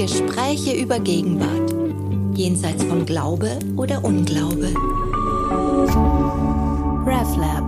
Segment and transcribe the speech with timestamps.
[0.00, 1.74] Gespräche über Gegenwart.
[2.34, 4.72] Jenseits von Glaube oder Unglaube.
[7.04, 7.66] RevLab.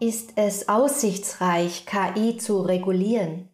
[0.00, 3.48] Ist es aussichtsreich, KI zu regulieren?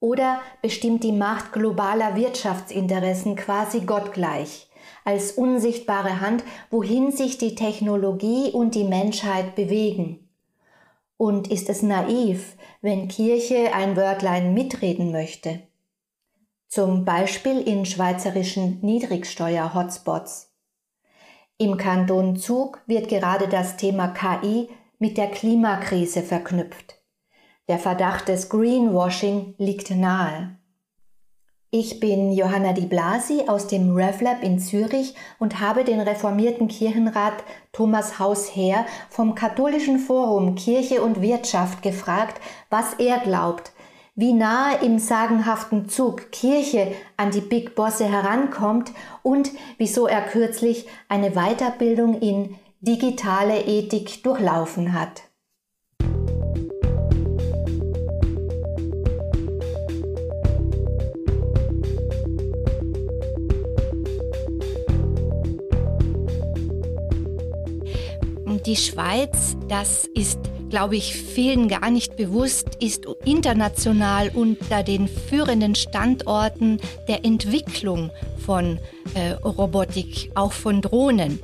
[0.00, 4.70] Oder bestimmt die Macht globaler Wirtschaftsinteressen quasi gottgleich,
[5.04, 10.21] als unsichtbare Hand, wohin sich die Technologie und die Menschheit bewegen?
[11.22, 15.60] Und ist es naiv, wenn Kirche ein Wörtlein mitreden möchte?
[16.66, 20.52] Zum Beispiel in schweizerischen Niedrigsteuer-Hotspots.
[21.58, 27.00] Im Kanton Zug wird gerade das Thema KI mit der Klimakrise verknüpft.
[27.68, 30.58] Der Verdacht des Greenwashing liegt nahe.
[31.74, 37.44] Ich bin Johanna Di Blasi aus dem RevLab in Zürich und habe den reformierten Kirchenrat
[37.72, 43.72] Thomas Hausherr vom Katholischen Forum Kirche und Wirtschaft gefragt, was er glaubt,
[44.14, 48.92] wie nahe im sagenhaften Zug Kirche an die Big Bosse herankommt
[49.22, 55.22] und wieso er kürzlich eine Weiterbildung in digitale Ethik durchlaufen hat.
[68.60, 75.74] Die Schweiz, das ist, glaube ich, vielen gar nicht bewusst, ist international unter den führenden
[75.74, 78.10] Standorten der Entwicklung
[78.44, 78.78] von
[79.14, 81.40] äh, Robotik, auch von Drohnen.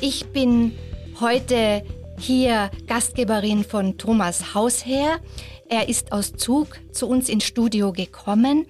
[0.00, 0.72] Ich bin
[1.20, 1.82] heute
[2.18, 5.20] hier Gastgeberin von Thomas Hausherr.
[5.68, 8.66] Er ist aus Zug zu uns ins Studio gekommen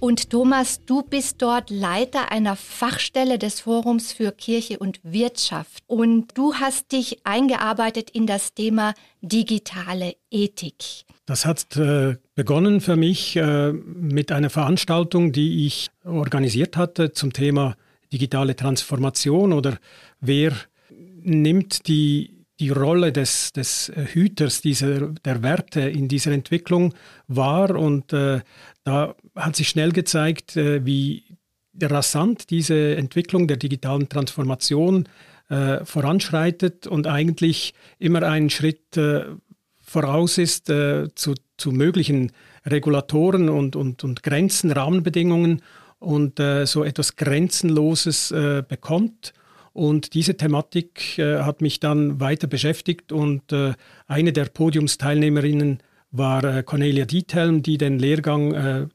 [0.00, 5.84] und Thomas, du bist dort Leiter einer Fachstelle des Forums für Kirche und Wirtschaft.
[5.86, 11.04] Und du hast dich eingearbeitet in das Thema digitale Ethik.
[11.26, 17.32] Das hat äh, begonnen für mich äh, mit einer Veranstaltung, die ich organisiert hatte zum
[17.32, 17.76] Thema
[18.12, 19.78] digitale Transformation oder
[20.20, 20.52] wer
[21.22, 26.92] nimmt die die Rolle des, des Hüters dieser, der Werte in dieser Entwicklung
[27.26, 28.40] wahr und äh,
[28.84, 31.24] da hat sich schnell gezeigt, äh, wie
[31.80, 35.08] rasant diese Entwicklung der digitalen Transformation
[35.48, 39.24] äh, voranschreitet und eigentlich immer einen Schritt äh,
[39.80, 42.32] voraus ist äh, zu, zu möglichen
[42.66, 45.62] Regulatoren und, und, und Grenzen, Rahmenbedingungen
[45.98, 49.32] und äh, so etwas Grenzenloses äh, bekommt.
[49.72, 53.54] Und diese Thematik hat mich dann weiter beschäftigt und
[54.08, 55.78] eine der Podiumsteilnehmerinnen
[56.10, 58.86] war äh, Cornelia Diethelm, die den Lehrgang äh,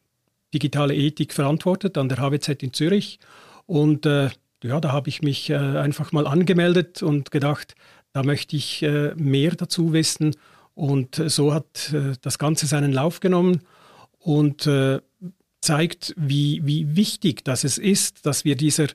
[0.56, 3.20] Digitale Ethik verantwortet an der HWZ in Zürich.
[3.66, 4.30] Und äh,
[4.64, 7.76] ja, da habe ich mich äh, einfach mal angemeldet und gedacht,
[8.14, 10.34] da möchte ich äh, mehr dazu wissen.
[10.74, 13.62] Und äh, so hat das Ganze seinen Lauf genommen
[14.20, 14.70] und
[15.62, 18.88] zeigt, wie, wie wichtig das es ist, dass wir dieser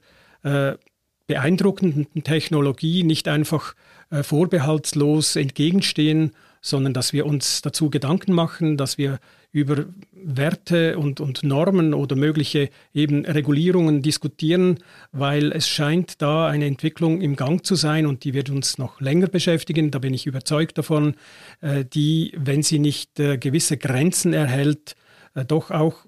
[1.29, 3.75] beeindruckenden Technologie nicht einfach
[4.11, 9.21] vorbehaltslos entgegenstehen, sondern dass wir uns dazu Gedanken machen, dass wir
[9.53, 14.79] über Werte und, und Normen oder mögliche eben Regulierungen diskutieren,
[15.13, 19.01] weil es scheint da eine Entwicklung im Gang zu sein und die wird uns noch
[19.01, 21.15] länger beschäftigen, da bin ich überzeugt davon,
[21.61, 24.95] äh, die, wenn sie nicht äh, gewisse Grenzen erhält,
[25.35, 26.07] äh, doch auch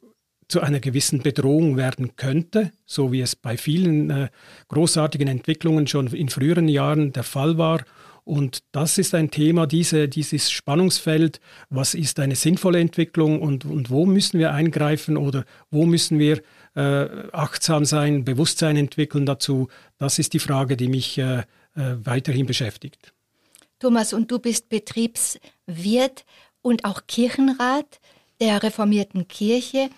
[0.48, 4.28] zu einer gewissen Bedrohung werden könnte, so wie es bei vielen
[4.68, 7.82] großartigen Entwicklungen schon in früheren Jahren der Fall war.
[8.24, 11.40] Und das ist ein Thema, diese, dieses Spannungsfeld,
[11.70, 16.40] was ist eine sinnvolle Entwicklung und, und wo müssen wir eingreifen oder wo müssen wir
[16.76, 19.68] äh, achtsam sein, Bewusstsein entwickeln dazu,
[19.98, 21.44] das ist die Frage, die mich äh, äh,
[21.74, 23.12] weiterhin beschäftigt.
[23.80, 26.24] Thomas, und du bist Betriebswirt
[26.60, 28.00] und auch Kirchenrat
[28.40, 29.90] der reformierten Kirche.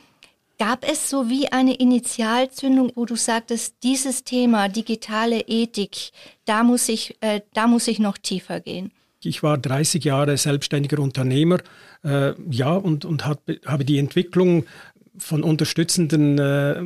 [0.59, 6.11] Gab es so wie eine Initialzündung, wo du sagtest, dieses Thema digitale Ethik,
[6.45, 8.93] da muss ich, äh, da muss ich noch tiefer gehen?
[9.23, 11.59] Ich war 30 Jahre selbstständiger Unternehmer,
[12.05, 14.65] äh, ja, und, und hat, habe die Entwicklung
[15.17, 16.83] von unterstützenden äh,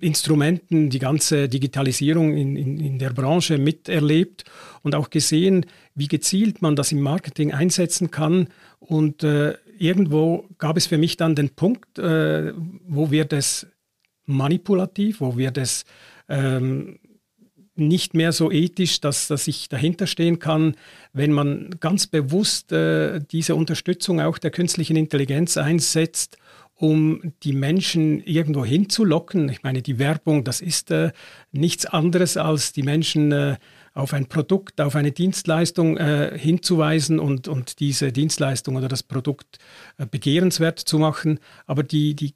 [0.00, 4.44] Instrumenten, die ganze Digitalisierung in, in, in der Branche miterlebt
[4.82, 8.48] und auch gesehen, wie gezielt man das im Marketing einsetzen kann.
[8.78, 12.52] Und äh, irgendwo gab es für mich dann den Punkt, äh,
[12.86, 13.66] wo wird es
[14.26, 15.84] manipulativ, wo wird es
[16.28, 16.98] ähm,
[17.74, 20.76] nicht mehr so ethisch, dass, dass ich dahinter stehen kann,
[21.12, 26.36] wenn man ganz bewusst äh, diese Unterstützung auch der künstlichen Intelligenz einsetzt,
[26.74, 29.48] um die Menschen irgendwo hinzulocken.
[29.48, 31.12] Ich meine, die Werbung, das ist äh,
[31.52, 33.56] nichts anderes als die Menschen äh,
[33.94, 39.58] auf ein Produkt, auf eine Dienstleistung äh, hinzuweisen und, und diese Dienstleistung oder das Produkt
[39.98, 41.40] äh, begehrenswert zu machen.
[41.66, 42.34] Aber die, die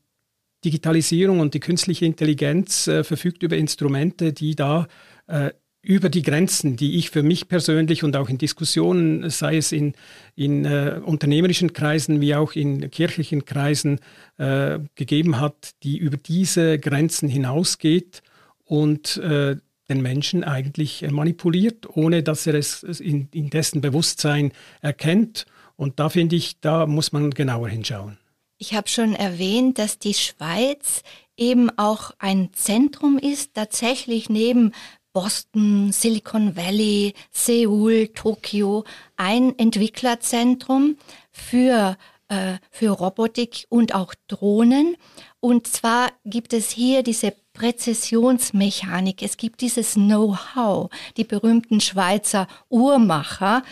[0.64, 4.88] Digitalisierung und die künstliche Intelligenz äh, verfügt über Instrumente, die da
[5.26, 5.50] äh,
[5.84, 9.92] über die Grenzen, die ich für mich persönlich und auch in Diskussionen, sei es in,
[10.34, 14.00] in äh, unternehmerischen Kreisen wie auch in kirchlichen Kreisen
[14.38, 18.22] äh, gegeben hat, die über diese Grenzen hinausgeht
[18.64, 19.56] und äh,
[19.88, 25.46] den Menschen eigentlich manipuliert, ohne dass er es in, in dessen Bewusstsein erkennt.
[25.76, 28.18] Und da finde ich, da muss man genauer hinschauen.
[28.58, 31.02] Ich habe schon erwähnt, dass die Schweiz
[31.36, 34.72] eben auch ein Zentrum ist, tatsächlich neben
[35.12, 38.84] Boston, Silicon Valley, Seoul, Tokio,
[39.16, 40.96] ein Entwicklerzentrum
[41.30, 41.96] für,
[42.28, 44.96] äh, für Robotik und auch Drohnen.
[45.40, 53.62] Und zwar gibt es hier diese Präzisionsmechanik, es gibt dieses Know-how, die berühmten Schweizer Uhrmacher,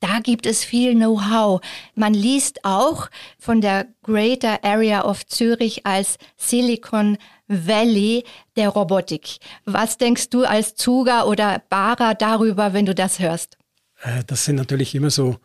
[0.00, 1.60] da gibt es viel Know-how.
[1.94, 3.08] Man liest auch
[3.38, 8.24] von der Greater Area of Zürich als Silicon Valley
[8.56, 9.38] der Robotik.
[9.66, 13.58] Was denkst du als Zuger oder Barer darüber, wenn du das hörst?
[14.02, 15.36] Äh, das sind natürlich immer so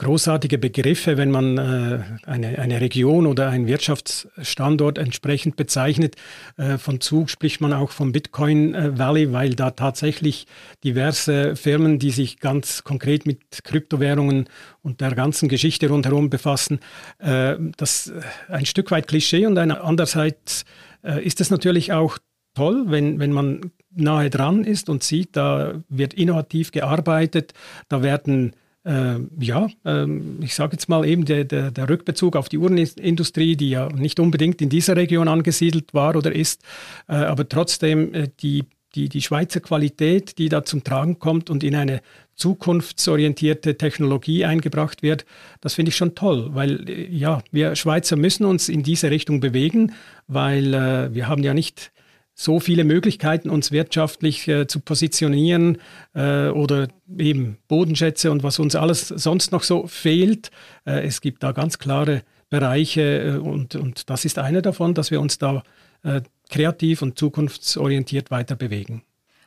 [0.00, 6.16] großartige Begriffe, wenn man äh, eine, eine Region oder einen Wirtschaftsstandort entsprechend bezeichnet.
[6.56, 10.46] Äh, von Zug spricht man auch vom Bitcoin äh, Valley, weil da tatsächlich
[10.84, 14.48] diverse Firmen, die sich ganz konkret mit Kryptowährungen
[14.82, 16.80] und der ganzen Geschichte rundherum befassen,
[17.18, 18.10] äh, das
[18.48, 20.64] ein Stück weit Klischee und andererseits
[21.04, 22.16] äh, ist es natürlich auch
[22.54, 27.52] toll, wenn, wenn man nahe dran ist und sieht, da wird innovativ gearbeitet,
[27.88, 30.06] da werden äh, ja, äh,
[30.40, 34.20] ich sage jetzt mal eben der, der, der, Rückbezug auf die Uhrenindustrie, die ja nicht
[34.20, 36.62] unbedingt in dieser Region angesiedelt war oder ist,
[37.08, 41.62] äh, aber trotzdem äh, die, die, die Schweizer Qualität, die da zum Tragen kommt und
[41.62, 42.00] in eine
[42.34, 45.26] zukunftsorientierte Technologie eingebracht wird,
[45.60, 49.40] das finde ich schon toll, weil äh, ja, wir Schweizer müssen uns in diese Richtung
[49.40, 49.92] bewegen,
[50.26, 51.92] weil äh, wir haben ja nicht
[52.40, 55.76] so viele Möglichkeiten, uns wirtschaftlich äh, zu positionieren
[56.14, 56.88] äh, oder
[57.18, 60.50] eben Bodenschätze und was uns alles sonst noch so fehlt.
[60.86, 65.10] Äh, es gibt da ganz klare Bereiche äh, und, und das ist einer davon, dass
[65.10, 65.62] wir uns da
[66.02, 69.02] äh, kreativ und zukunftsorientiert weiter bewegen.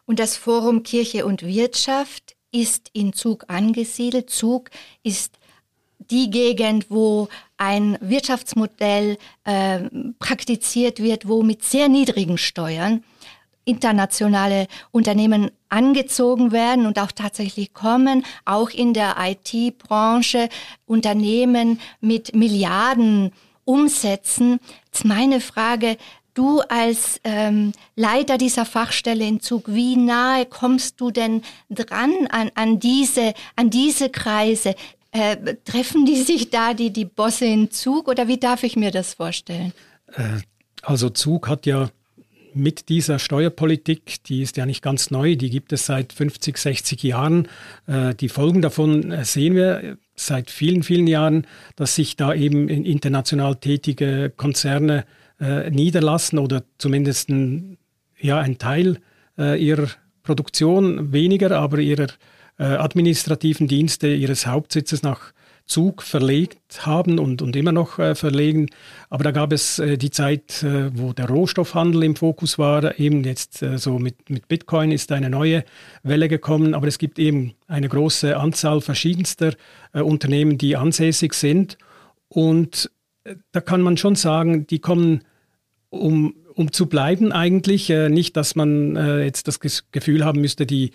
[0.05, 4.29] Und das Forum Kirche und Wirtschaft ist in Zug angesiedelt.
[4.29, 4.69] Zug
[5.01, 5.39] ist
[6.09, 9.79] die Gegend, wo ein Wirtschaftsmodell äh,
[10.19, 13.03] praktiziert wird, wo mit sehr niedrigen Steuern
[13.65, 20.49] internationale Unternehmen angezogen werden und auch tatsächlich kommen, auch in der IT-Branche
[20.85, 23.31] Unternehmen mit Milliarden
[23.65, 24.59] Umsätzen.
[24.85, 25.97] Jetzt meine Frage,
[26.33, 32.51] du als ähm, Leiter dieser Fachstelle in Zug, wie nahe kommst du denn dran an,
[32.55, 34.75] an, diese, an diese Kreise?
[35.15, 38.89] Äh, treffen die sich da, die, die Bosse in Zug, oder wie darf ich mir
[38.89, 39.71] das vorstellen?
[40.15, 40.41] Äh,
[40.81, 41.91] also Zug hat ja
[42.55, 47.03] mit dieser Steuerpolitik, die ist ja nicht ganz neu, die gibt es seit 50, 60
[47.03, 47.47] Jahren.
[47.85, 51.45] Äh, die Folgen davon äh, sehen wir seit vielen, vielen Jahren,
[51.75, 55.05] dass sich da eben international tätige Konzerne
[55.39, 57.77] niederlassen oder zumindest ein,
[58.21, 58.99] ja, ein Teil
[59.35, 59.87] ihrer
[60.21, 62.07] Produktion weniger, aber ihrer
[62.57, 65.33] äh, administrativen Dienste ihres Hauptsitzes nach
[65.65, 68.69] Zug verlegt haben und, und immer noch äh, verlegen.
[69.09, 72.99] Aber da gab es äh, die Zeit, äh, wo der Rohstoffhandel im Fokus war.
[72.99, 75.63] Eben jetzt äh, so mit, mit Bitcoin ist eine neue
[76.03, 76.73] Welle gekommen.
[76.73, 79.53] Aber es gibt eben eine große Anzahl verschiedenster
[79.93, 81.77] äh, Unternehmen, die ansässig sind.
[82.27, 82.91] Und
[83.53, 85.23] da kann man schon sagen, die kommen
[85.89, 87.89] um um zu bleiben eigentlich.
[87.89, 89.59] Nicht, dass man jetzt das
[89.91, 90.91] Gefühl haben müsste, die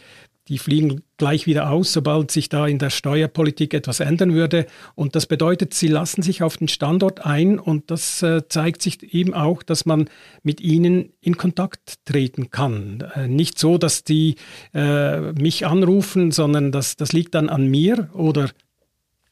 [0.49, 4.67] die fliegen gleich wieder aus, sobald sich da in der Steuerpolitik etwas ändern würde.
[4.95, 9.15] Und das bedeutet, sie lassen sich auf den Standort ein und das äh, zeigt sich
[9.15, 10.09] eben auch, dass man
[10.43, 13.05] mit ihnen in Kontakt treten kann.
[13.15, 14.37] Äh, nicht so, dass die
[14.73, 18.51] äh, mich anrufen, sondern das, das liegt dann an mir oder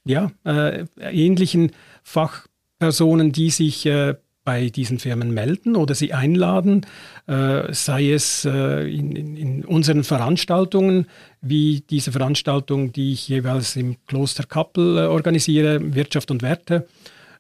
[0.05, 4.15] ja, äh, ähnlichen Fachpersonen, die sich äh,
[4.47, 6.87] bei diesen Firmen melden oder sie einladen,
[7.27, 11.07] äh, sei es äh, in, in, unseren Veranstaltungen,
[11.43, 16.87] wie diese Veranstaltung, die ich jeweils im Kloster Kappel äh, organisiere, Wirtschaft und Werte.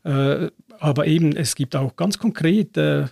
[0.02, 0.48] Äh,
[0.80, 3.04] aber eben, es gibt auch ganz konkret, äh,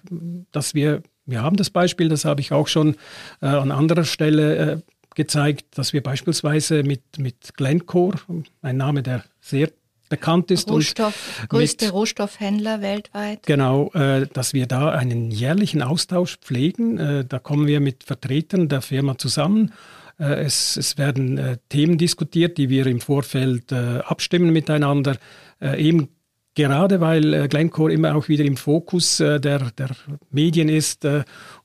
[0.50, 2.96] dass wir, wir haben das Beispiel, das habe ich auch schon
[3.40, 4.82] äh, an anderer Stelle
[5.14, 8.18] gezeigt, dass wir beispielsweise mit, mit Glencore,
[8.60, 9.70] ein Name, der sehr
[10.14, 10.70] bekannt ist.
[10.70, 13.42] Rohstoff, größte mit, Rohstoffhändler weltweit.
[13.46, 16.98] Genau, äh, dass wir da einen jährlichen Austausch pflegen.
[16.98, 19.72] Äh, da kommen wir mit Vertretern der Firma zusammen.
[20.18, 25.16] Äh, es, es, werden äh, Themen diskutiert, die wir im Vorfeld äh, abstimmen miteinander.
[25.60, 26.08] eben
[26.54, 29.90] gerade weil Glencore immer auch wieder im Fokus der, der
[30.30, 31.06] Medien ist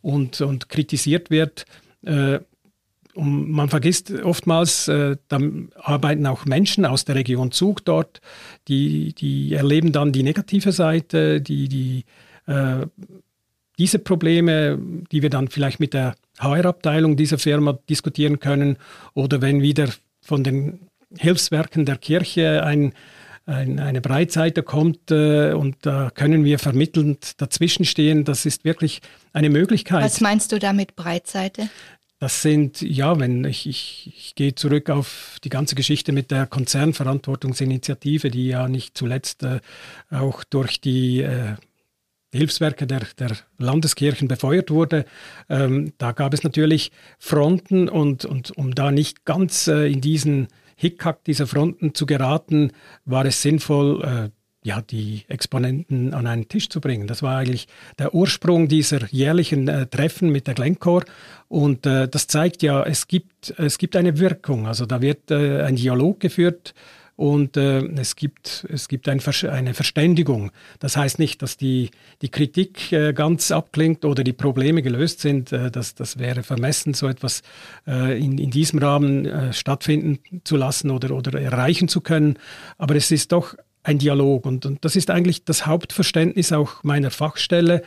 [0.01, 1.65] und, und kritisiert wird.
[3.19, 5.39] Und man vergisst oftmals, äh, da
[5.75, 8.21] arbeiten auch Menschen aus der Region Zug dort,
[8.69, 12.05] die, die erleben dann die negative Seite, die, die
[12.47, 12.85] äh,
[13.77, 14.79] diese Probleme,
[15.11, 18.77] die wir dann vielleicht mit der HR-Abteilung dieser Firma diskutieren können
[19.13, 19.89] oder wenn wieder
[20.21, 22.93] von den Hilfswerken der Kirche ein,
[23.45, 28.23] ein, eine Breitseite kommt äh, und da können wir vermittelnd dazwischenstehen.
[28.23, 29.01] Das ist wirklich
[29.33, 30.03] eine Möglichkeit.
[30.03, 31.69] Was meinst du damit Breitseite?
[32.19, 36.47] Das sind, ja, wenn ich, ich, ich gehe zurück auf die ganze Geschichte mit der
[36.47, 39.61] Konzernverantwortungsinitiative, die ja nicht zuletzt äh,
[40.09, 41.55] auch durch die äh,
[42.33, 45.05] Hilfswerke der, der Landeskirchen befeuert wurde.
[45.47, 50.49] Ähm, da gab es natürlich Fronten und, und um da nicht ganz äh, in diesen
[50.75, 52.71] Hickhack dieser Fronten zu geraten,
[53.05, 54.29] war es sinnvoll, äh,
[54.69, 57.07] ja, die Exponenten an einen Tisch zu bringen.
[57.07, 61.05] Das war eigentlich der Ursprung dieser jährlichen äh, Treffen mit der Glencore.
[61.47, 64.67] Und äh, das zeigt ja, es gibt, es gibt eine Wirkung.
[64.67, 66.75] Also da wird äh, ein Dialog geführt
[67.15, 70.51] und äh, es gibt, es gibt ein eine Verständigung.
[70.79, 71.89] Das heißt nicht, dass die,
[72.21, 75.51] die Kritik äh, ganz abklingt oder die Probleme gelöst sind.
[75.51, 77.41] Äh, das, das wäre vermessen, so etwas
[77.85, 82.37] äh, in, in diesem Rahmen äh, stattfinden zu lassen oder, oder erreichen zu können.
[82.77, 87.11] Aber es ist doch ein Dialog und, und das ist eigentlich das Hauptverständnis auch meiner
[87.11, 87.81] Fachstelle,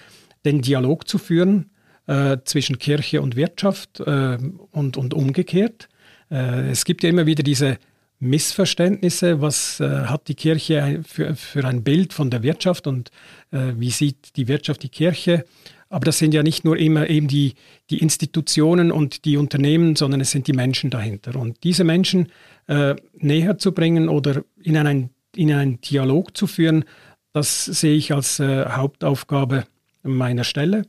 [0.44, 1.70] den Dialog zu führen
[2.06, 5.88] äh, zwischen Kirche und Wirtschaft und, und umgekehrt.
[6.28, 7.78] es gibt ja immer wieder diese
[8.22, 9.40] Missverständnisse.
[9.40, 13.10] Was äh, hat die Kirche für, für ein Bild von der Wirtschaft und
[13.50, 15.44] äh, wie sieht die Wirtschaft die Kirche?
[15.88, 17.54] Aber das sind ja nicht nur immer eben die,
[17.90, 21.36] die Institutionen und die Unternehmen, sondern es sind die Menschen dahinter.
[21.36, 22.28] Und diese Menschen
[22.68, 26.84] äh, näher zu bringen oder in einen, in einen Dialog zu führen,
[27.32, 29.64] das sehe ich als äh, Hauptaufgabe
[30.02, 30.86] meiner Stelle.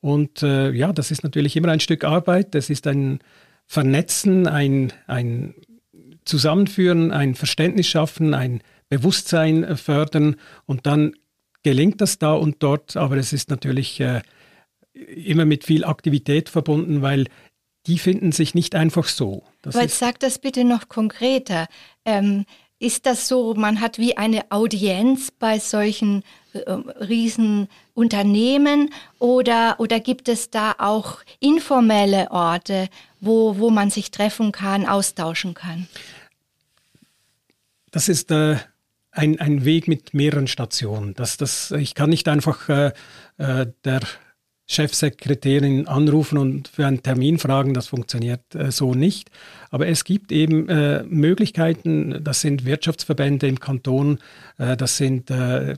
[0.00, 2.54] Und äh, ja, das ist natürlich immer ein Stück Arbeit.
[2.54, 3.20] Das ist ein
[3.66, 5.54] Vernetzen, ein, ein
[6.24, 10.36] zusammenführen, ein Verständnis schaffen, ein Bewusstsein fördern
[10.66, 11.14] und dann
[11.62, 14.22] gelingt das da und dort, aber es ist natürlich äh,
[14.92, 17.26] immer mit viel Aktivität verbunden, weil
[17.86, 19.44] die finden sich nicht einfach so.
[19.62, 21.66] Das weil sag das bitte noch konkreter.
[22.04, 22.44] Ähm,
[22.78, 30.28] ist das so, man hat wie eine Audienz bei solchen äh, Riesenunternehmen oder, oder gibt
[30.28, 32.88] es da auch informelle Orte,
[33.20, 35.88] wo, wo man sich treffen kann, austauschen kann?
[37.90, 38.56] Das ist äh,
[39.10, 41.14] ein, ein Weg mit mehreren Stationen.
[41.14, 42.92] Das, das, ich kann nicht einfach äh,
[43.38, 44.00] äh, der
[44.66, 49.30] Chefsekretärin anrufen und für einen Termin fragen, das funktioniert äh, so nicht.
[49.70, 54.18] Aber es gibt eben äh, Möglichkeiten, das sind Wirtschaftsverbände im Kanton,
[54.58, 55.76] äh, das sind äh,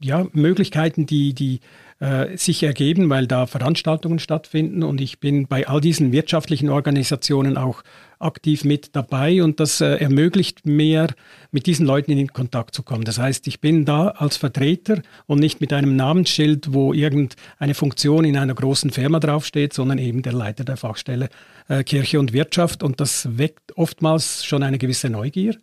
[0.00, 1.60] ja, Möglichkeiten, die, die
[2.00, 4.82] äh, sich ergeben, weil da Veranstaltungen stattfinden.
[4.84, 7.82] Und ich bin bei all diesen wirtschaftlichen Organisationen auch
[8.20, 9.42] aktiv mit dabei.
[9.42, 11.08] Und das äh, ermöglicht mehr,
[11.50, 13.04] mit diesen Leuten in Kontakt zu kommen.
[13.04, 18.24] Das heißt, ich bin da als Vertreter und nicht mit einem Namensschild, wo irgendeine Funktion
[18.24, 21.28] in einer großen Firma draufsteht, sondern eben der Leiter der Fachstelle
[21.68, 22.84] äh, Kirche und Wirtschaft.
[22.84, 25.56] Und das weckt oftmals schon eine gewisse Neugier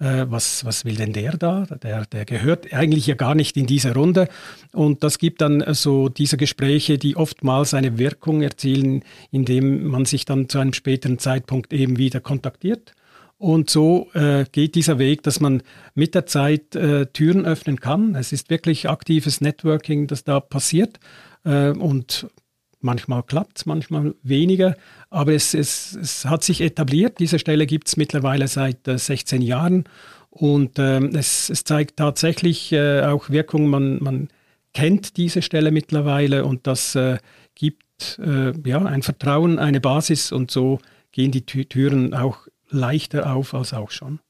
[0.00, 1.66] äh, was, was will denn der da?
[1.82, 4.28] Der, der gehört eigentlich ja gar nicht in diese Runde.
[4.72, 10.24] Und das gibt dann so diese Gespräche, die oftmals eine Wirkung erzielen, indem man sich
[10.24, 12.94] dann zu einem späteren Zeitpunkt eben wieder kontaktiert.
[13.36, 15.62] Und so äh, geht dieser Weg, dass man
[15.94, 18.14] mit der Zeit äh, Türen öffnen kann.
[18.14, 20.98] Es ist wirklich aktives Networking, das da passiert.
[21.44, 22.26] Äh, und
[22.80, 24.74] Manchmal klappt es, manchmal weniger,
[25.10, 27.18] aber es, es, es, hat sich etabliert.
[27.18, 29.84] Diese Stelle gibt es mittlerweile seit äh, 16 Jahren
[30.30, 33.66] und äh, es, es, zeigt tatsächlich äh, auch Wirkung.
[33.68, 34.28] Man, man,
[34.72, 37.18] kennt diese Stelle mittlerweile und das äh,
[37.54, 40.78] gibt äh, ja, ein Vertrauen, eine Basis und so
[41.12, 44.20] gehen die Türen auch leichter auf als auch schon.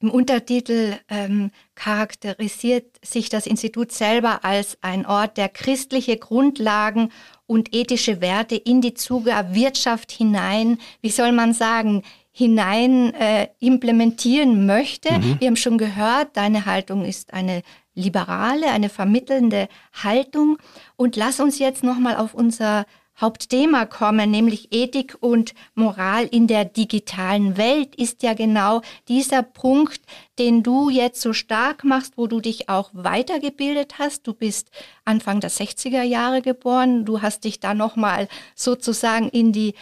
[0.00, 7.10] Im Untertitel ähm, charakterisiert sich das Institut selber als ein Ort, der christliche Grundlagen
[7.48, 15.12] und ethische Werte in die Zuger-Wirtschaft hinein, wie soll man sagen, hinein äh, implementieren möchte.
[15.12, 15.40] Mhm.
[15.40, 17.62] Wir haben schon gehört, deine Haltung ist eine
[17.94, 19.68] liberale, eine vermittelnde
[20.04, 20.58] Haltung.
[20.94, 22.84] Und lass uns jetzt nochmal auf unser
[23.20, 30.00] Hauptthema kommen, nämlich Ethik und Moral in der digitalen Welt, ist ja genau dieser Punkt,
[30.38, 34.26] den du jetzt so stark machst, wo du dich auch weitergebildet hast.
[34.26, 34.70] Du bist
[35.04, 39.74] Anfang der 60er Jahre geboren, du hast dich da nochmal sozusagen in die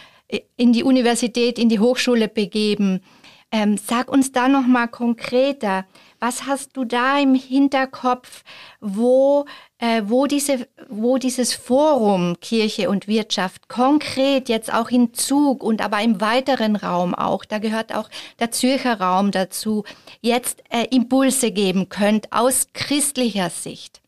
[0.57, 3.01] in die Universität, in die Hochschule begeben.
[3.49, 5.85] Ähm, sag uns da noch mal konkreter,
[6.19, 8.43] was hast du da im Hinterkopf,
[8.79, 9.45] wo,
[9.79, 15.81] äh, wo, diese, wo dieses Forum Kirche und Wirtschaft konkret jetzt auch in Zug und
[15.83, 18.09] aber im weiteren Raum auch, da gehört auch
[18.39, 19.83] der Zürcher Raum dazu,
[20.21, 24.01] jetzt äh, Impulse geben könnt aus christlicher Sicht?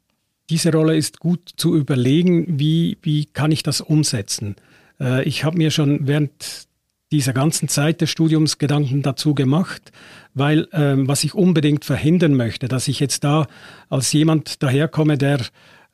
[0.49, 4.55] Diese Rolle ist gut zu überlegen, wie, wie kann ich das umsetzen.
[4.99, 6.68] Äh, ich habe mir schon während
[7.11, 9.91] dieser ganzen Zeit des Studiums Gedanken dazu gemacht,
[10.33, 13.47] weil ähm, was ich unbedingt verhindern möchte, dass ich jetzt da
[13.89, 15.39] als jemand daherkomme, der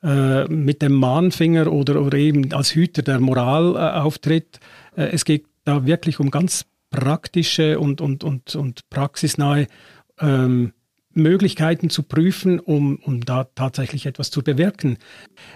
[0.02, 4.60] äh, mit dem Mahnfinger oder, oder eben als Hüter der Moral äh, auftritt.
[4.94, 9.66] Äh, es geht da wirklich um ganz praktische und, und, und, und praxisnahe
[10.20, 10.72] ähm,
[11.14, 14.98] Möglichkeiten zu prüfen, um, um da tatsächlich etwas zu bewirken.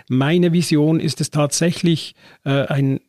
[0.09, 2.15] Meine Vision ist es tatsächlich,
[2.45, 3.01] äh, ein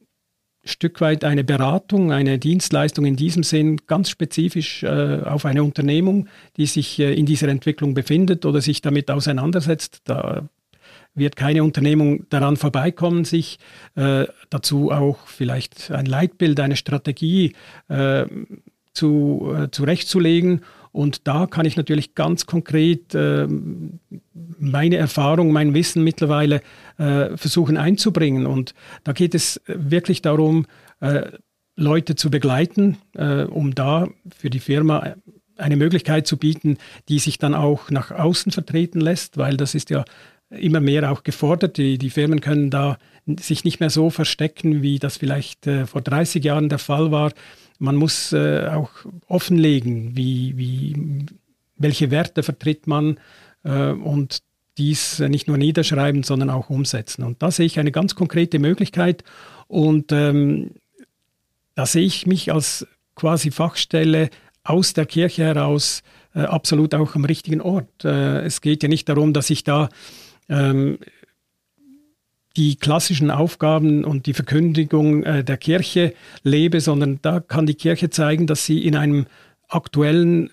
[0.63, 6.27] Stück weit eine Beratung, eine Dienstleistung in diesem Sinn ganz spezifisch äh, auf eine Unternehmung,
[6.58, 10.01] die sich äh, in dieser Entwicklung befindet oder sich damit auseinandersetzt.
[10.06, 10.48] Da
[11.15, 13.58] wird keine Unternehmung daran vorbeikommen, sich
[13.96, 17.53] äh, dazu auch vielleicht ein Leitbild, eine Strategie
[17.89, 18.25] äh,
[18.94, 20.62] zu, äh, zurechtzulegen
[20.92, 23.48] und da kann ich natürlich ganz konkret äh,
[24.60, 26.62] meine Erfahrung, mein Wissen mittlerweile
[26.98, 28.46] äh, versuchen einzubringen.
[28.46, 30.66] Und da geht es wirklich darum,
[31.00, 31.32] äh,
[31.78, 35.16] Leute zu begleiten, äh, um da für die Firma
[35.58, 39.90] eine Möglichkeit zu bieten, die sich dann auch nach außen vertreten lässt, weil das ist
[39.90, 40.04] ja
[40.50, 41.78] immer mehr auch gefordert.
[41.78, 42.98] Die, die Firmen können da
[43.40, 47.32] sich nicht mehr so verstecken, wie das vielleicht äh, vor 30 Jahren der Fall war
[47.82, 48.92] man muss äh, auch
[49.28, 51.26] offenlegen, wie, wie,
[51.78, 53.20] welche Werte vertritt man
[53.64, 54.44] äh, und
[54.78, 57.24] dies nicht nur niederschreiben, sondern auch umsetzen.
[57.24, 59.24] Und da sehe ich eine ganz konkrete Möglichkeit
[59.68, 60.72] und ähm,
[61.76, 64.30] da sehe ich mich als quasi Fachstelle
[64.64, 66.04] aus der Kirche heraus
[66.36, 68.06] äh, absolut auch am richtigen Ort.
[68.06, 69.90] Äh, es geht ja nicht darum, dass ich da
[70.50, 71.00] ähm,
[72.57, 78.09] die klassischen Aufgaben und die Verkündigung äh, der Kirche lebe, sondern da kann die Kirche
[78.09, 79.25] zeigen, dass sie in einem
[79.68, 80.50] aktuellen,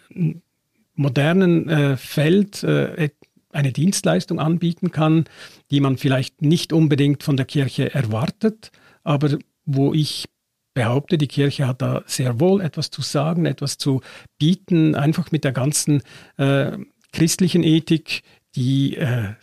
[0.94, 3.10] modernen äh, Feld äh,
[3.52, 5.24] eine Dienstleistung anbieten kann,
[5.70, 8.70] die man vielleicht nicht unbedingt von der Kirche erwartet,
[9.04, 10.26] aber wo ich
[10.74, 14.00] behaupte, die Kirche hat da sehr wohl etwas zu sagen, etwas zu
[14.38, 16.02] bieten, einfach mit der ganzen
[16.36, 16.78] äh,
[17.12, 18.22] christlichen Ethik,
[18.54, 19.34] die äh,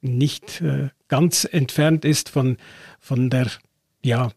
[0.00, 2.56] nicht äh, ganz entfernt ist von,
[2.98, 3.48] von der
[4.02, 4.30] ja,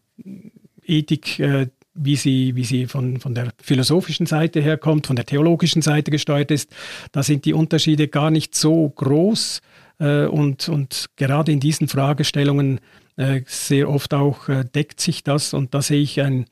[0.84, 5.80] Ethik, äh, wie sie, wie sie von, von der philosophischen Seite herkommt, von der theologischen
[5.80, 6.70] Seite gesteuert ist.
[7.12, 9.62] Da sind die Unterschiede gar nicht so groß
[10.00, 12.80] äh, und, und gerade in diesen Fragestellungen
[13.16, 16.46] äh, sehr oft auch äh, deckt sich das und da sehe ich ein,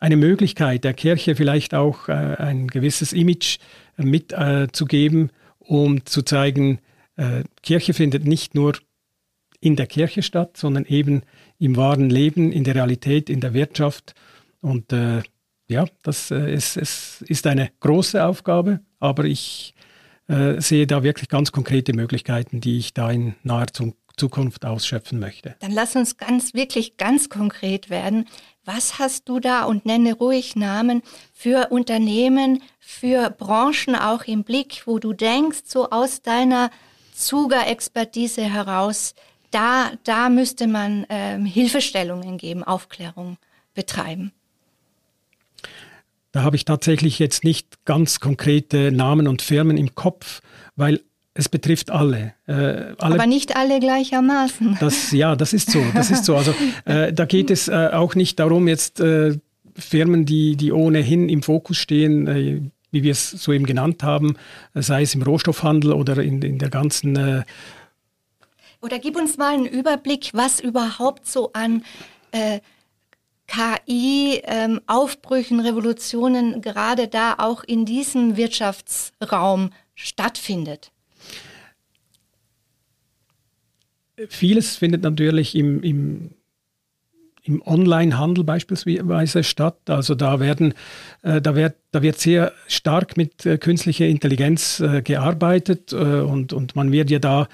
[0.00, 3.58] eine Möglichkeit der Kirche vielleicht auch äh, ein gewisses Image
[3.96, 6.78] mitzugeben, um zu zeigen,
[7.62, 8.74] Kirche findet nicht nur
[9.60, 11.22] in der Kirche statt, sondern eben
[11.58, 14.14] im wahren Leben, in der Realität, in der Wirtschaft.
[14.60, 15.22] Und äh,
[15.68, 19.74] ja, das äh, ist, es ist eine große Aufgabe, aber ich
[20.28, 23.66] äh, sehe da wirklich ganz konkrete Möglichkeiten, die ich da in naher
[24.16, 25.56] Zukunft ausschöpfen möchte.
[25.60, 28.26] Dann lass uns ganz, wirklich ganz konkret werden.
[28.64, 31.02] Was hast du da und nenne ruhig Namen
[31.32, 36.70] für Unternehmen, für Branchen auch im Blick, wo du denkst, so aus deiner
[37.18, 39.14] Zuger-Expertise heraus,
[39.50, 43.38] da, da müsste man ähm, Hilfestellungen geben, Aufklärung
[43.74, 44.32] betreiben.
[46.32, 50.40] Da habe ich tatsächlich jetzt nicht ganz konkrete Namen und Firmen im Kopf,
[50.76, 51.00] weil
[51.34, 53.14] es betrifft alle, äh, alle.
[53.14, 54.76] Aber nicht alle gleichermaßen.
[54.80, 55.82] Das, ja, das ist so.
[55.94, 56.36] Das ist so.
[56.36, 56.52] Also
[56.84, 59.38] äh, da geht es äh, auch nicht darum, jetzt äh,
[59.76, 64.36] Firmen, die, die ohnehin im Fokus stehen, äh, wie wir es so eben genannt haben,
[64.74, 67.44] sei es im Rohstoffhandel oder in, in der ganzen äh,
[68.80, 71.84] oder gib uns mal einen Überblick, was überhaupt so an
[72.30, 72.60] äh,
[73.48, 80.92] KI, ähm, Aufbrüchen, Revolutionen gerade da auch in diesem Wirtschaftsraum stattfindet.
[84.28, 86.30] Vieles findet natürlich im, im,
[87.48, 89.78] im Online-Handel beispielsweise statt.
[89.88, 90.74] Also da werden,
[91.22, 96.76] äh, da wird, da wird sehr stark mit äh, künstlicher Intelligenz äh, gearbeitet und, und
[96.76, 97.48] man wird ja da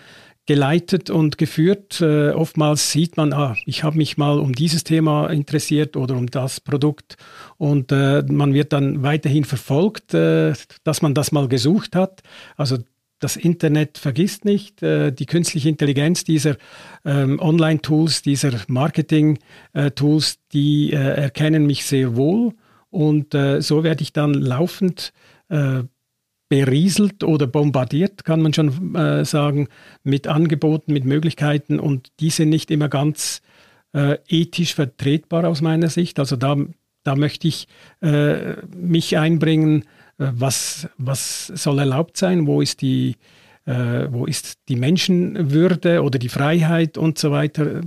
[0.46, 2.02] geleitet und geführt.
[2.02, 6.60] Oftmals sieht man, ah, ich habe mich mal um dieses Thema interessiert oder um das
[6.60, 7.16] Produkt
[7.56, 12.22] und man wird dann weiterhin verfolgt, dass man das mal gesucht hat.
[12.56, 12.76] Also
[13.24, 16.56] das Internet vergisst nicht, äh, die künstliche Intelligenz dieser
[17.06, 22.52] ähm, Online-Tools, dieser Marketing-Tools, die äh, erkennen mich sehr wohl
[22.90, 25.14] und äh, so werde ich dann laufend
[25.48, 25.84] äh,
[26.50, 29.68] berieselt oder bombardiert, kann man schon äh, sagen,
[30.02, 33.40] mit Angeboten, mit Möglichkeiten und die sind nicht immer ganz
[33.94, 36.18] äh, ethisch vertretbar aus meiner Sicht.
[36.18, 36.56] Also da,
[37.04, 37.68] da möchte ich
[38.76, 39.84] mich einbringen, äh,
[40.18, 43.16] was, was soll erlaubt sein, wo ist die,
[43.66, 47.80] äh, wo ist die Menschenwürde oder die Freiheit und so weiter,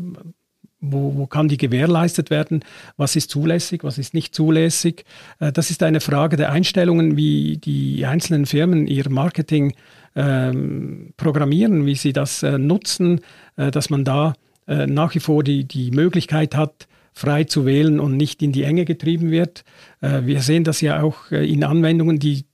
[0.80, 2.64] wo, wo kann die gewährleistet werden,
[2.98, 5.06] was ist zulässig, was ist nicht zulässig.
[5.40, 9.74] Äh, das ist eine Frage der Einstellungen, wie die einzelnen Firmen ihr Marketing
[10.16, 13.22] ähm, programmieren, wie sie das äh, nutzen,
[13.56, 14.34] äh, dass man da
[14.68, 16.88] äh, nach wie vor die, die Möglichkeit hat,
[17.18, 19.64] frei zu wählen und nicht in die Enge getrieben wird.
[20.02, 22.46] Äh, wir sehen das ja auch äh, in Anwendungen, die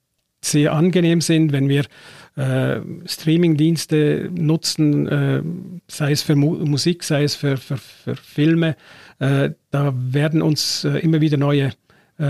[0.42, 1.86] sehr angenehm sind, wenn wir
[2.36, 5.44] äh, Streamingdienste nutzen, äh,
[5.88, 8.76] sei es für Mu Musik, sei es für, für, für Filme.
[9.20, 11.72] Äh, da werden uns äh, immer wieder neue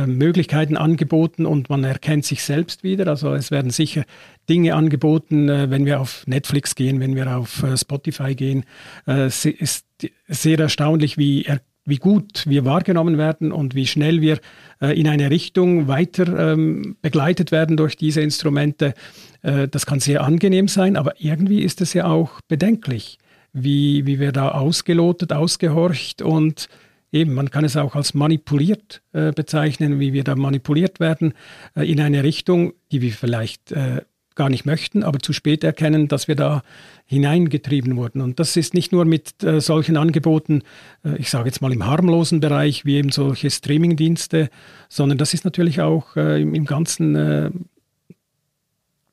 [0.05, 3.05] Möglichkeiten angeboten und man erkennt sich selbst wieder.
[3.07, 4.05] Also es werden sicher
[4.49, 8.63] Dinge angeboten, wenn wir auf Netflix gehen, wenn wir auf Spotify gehen.
[9.05, 9.85] Es ist
[10.29, 14.39] sehr erstaunlich, wie er wie gut wir wahrgenommen werden und wie schnell wir
[14.81, 18.93] äh, in eine Richtung weiter ähm, begleitet werden durch diese Instrumente.
[19.41, 23.17] Äh, das kann sehr angenehm sein, aber irgendwie ist es ja auch bedenklich,
[23.51, 26.69] wie, wie wir da ausgelotet, ausgehorcht und
[27.11, 31.33] eben, man kann es auch als manipuliert äh, bezeichnen, wie wir da manipuliert werden
[31.75, 34.01] äh, in eine Richtung, die wir vielleicht äh,
[34.35, 36.63] gar nicht möchten, aber zu spät erkennen, dass wir da
[37.05, 38.21] hineingetrieben wurden.
[38.21, 40.63] Und das ist nicht nur mit äh, solchen Angeboten,
[41.03, 44.49] äh, ich sage jetzt mal im harmlosen Bereich, wie eben solche Streamingdienste,
[44.89, 47.51] sondern das ist natürlich auch äh, im, im, ganzen äh,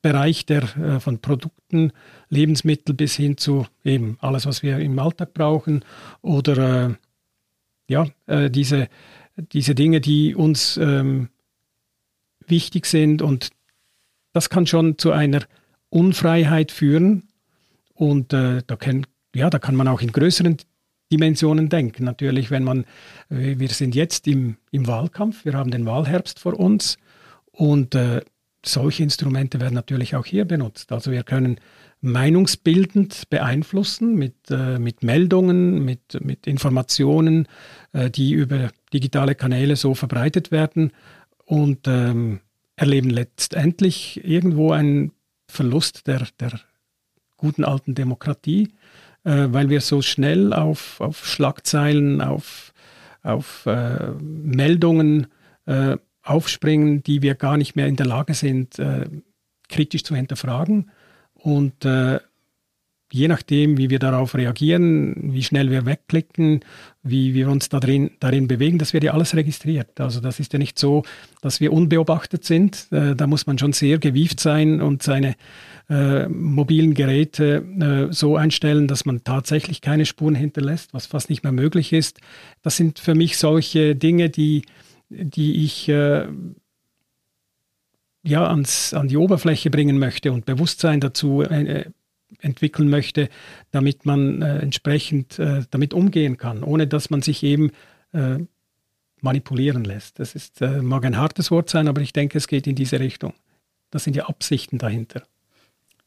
[0.01, 1.91] Bereich der, äh, von Produkten,
[2.29, 5.83] Lebensmittel bis hin zu eben alles, was wir im Alltag brauchen
[6.21, 6.93] oder äh,
[7.87, 8.07] ja,
[8.47, 8.87] diese,
[9.35, 11.27] diese Dinge, die uns ähm,
[12.47, 13.49] wichtig sind und
[14.33, 15.41] das kann schon zu einer
[15.89, 17.27] Unfreiheit führen.
[17.93, 20.57] Und äh, da, kann, ja, da kann man auch in größeren
[21.11, 22.03] Dimensionen denken.
[22.03, 22.85] Natürlich, wenn man,
[23.29, 26.97] äh, wir sind jetzt im, im Wahlkampf, wir haben den Wahlherbst vor uns
[27.51, 28.21] und äh,
[28.65, 30.91] solche Instrumente werden natürlich auch hier benutzt.
[30.91, 31.59] Also wir können
[32.01, 37.47] meinungsbildend beeinflussen mit, äh, mit Meldungen, mit, mit Informationen,
[37.93, 40.91] äh, die über digitale Kanäle so verbreitet werden.
[41.45, 42.39] Und ähm,
[42.81, 45.11] erleben letztendlich irgendwo einen
[45.47, 46.59] Verlust der, der
[47.37, 48.73] guten alten Demokratie,
[49.23, 52.73] äh, weil wir so schnell auf, auf Schlagzeilen, auf,
[53.21, 55.27] auf äh, Meldungen
[55.67, 59.07] äh, aufspringen, die wir gar nicht mehr in der Lage sind, äh,
[59.69, 60.89] kritisch zu hinterfragen.
[61.35, 62.19] Und äh,
[63.11, 66.61] je nachdem, wie wir darauf reagieren, wie schnell wir wegklicken,
[67.03, 69.99] wie wir uns darin, darin bewegen, das wird ja alles registriert.
[69.99, 71.03] Also das ist ja nicht so,
[71.41, 72.87] dass wir unbeobachtet sind.
[72.91, 75.35] Äh, da muss man schon sehr gewieft sein und seine
[75.89, 81.43] äh, mobilen Geräte äh, so einstellen, dass man tatsächlich keine Spuren hinterlässt, was fast nicht
[81.43, 82.19] mehr möglich ist.
[82.61, 84.63] Das sind für mich solche Dinge, die,
[85.09, 86.27] die ich äh,
[88.23, 91.85] ja, ans, an die Oberfläche bringen möchte und Bewusstsein dazu äh,
[92.39, 93.29] entwickeln möchte,
[93.71, 97.71] damit man äh, entsprechend äh, damit umgehen kann, ohne dass man sich eben
[98.13, 98.39] äh,
[99.21, 100.19] manipulieren lässt.
[100.19, 102.99] Das ist, äh, mag ein hartes Wort sein, aber ich denke, es geht in diese
[102.99, 103.33] Richtung.
[103.91, 105.23] Das sind die Absichten dahinter.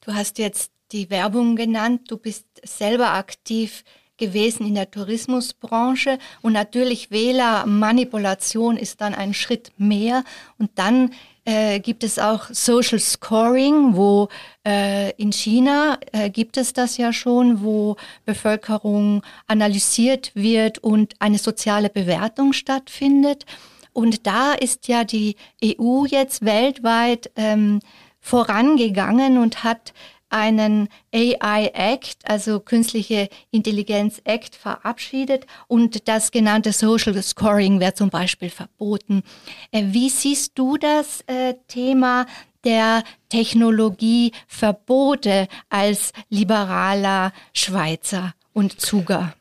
[0.01, 3.85] Du hast jetzt die Werbung genannt, du bist selber aktiv
[4.17, 10.25] gewesen in der Tourismusbranche und natürlich Wählermanipulation ist dann ein Schritt mehr
[10.59, 11.13] und dann
[11.45, 14.29] äh, gibt es auch Social Scoring, wo
[14.67, 21.39] äh, in China äh, gibt es das ja schon, wo Bevölkerung analysiert wird und eine
[21.39, 23.45] soziale Bewertung stattfindet.
[23.93, 27.81] Und da ist ja die EU jetzt weltweit ähm,
[28.21, 29.93] vorangegangen und hat
[30.35, 38.11] einen AI Act, also künstliche Intelligenz Act, verabschiedet und das genannte Social Scoring wäre zum
[38.11, 39.23] Beispiel verboten.
[39.71, 42.27] Äh, wie siehst du das äh, Thema
[42.65, 49.35] der Technologieverbote als liberaler Schweizer und Zuger?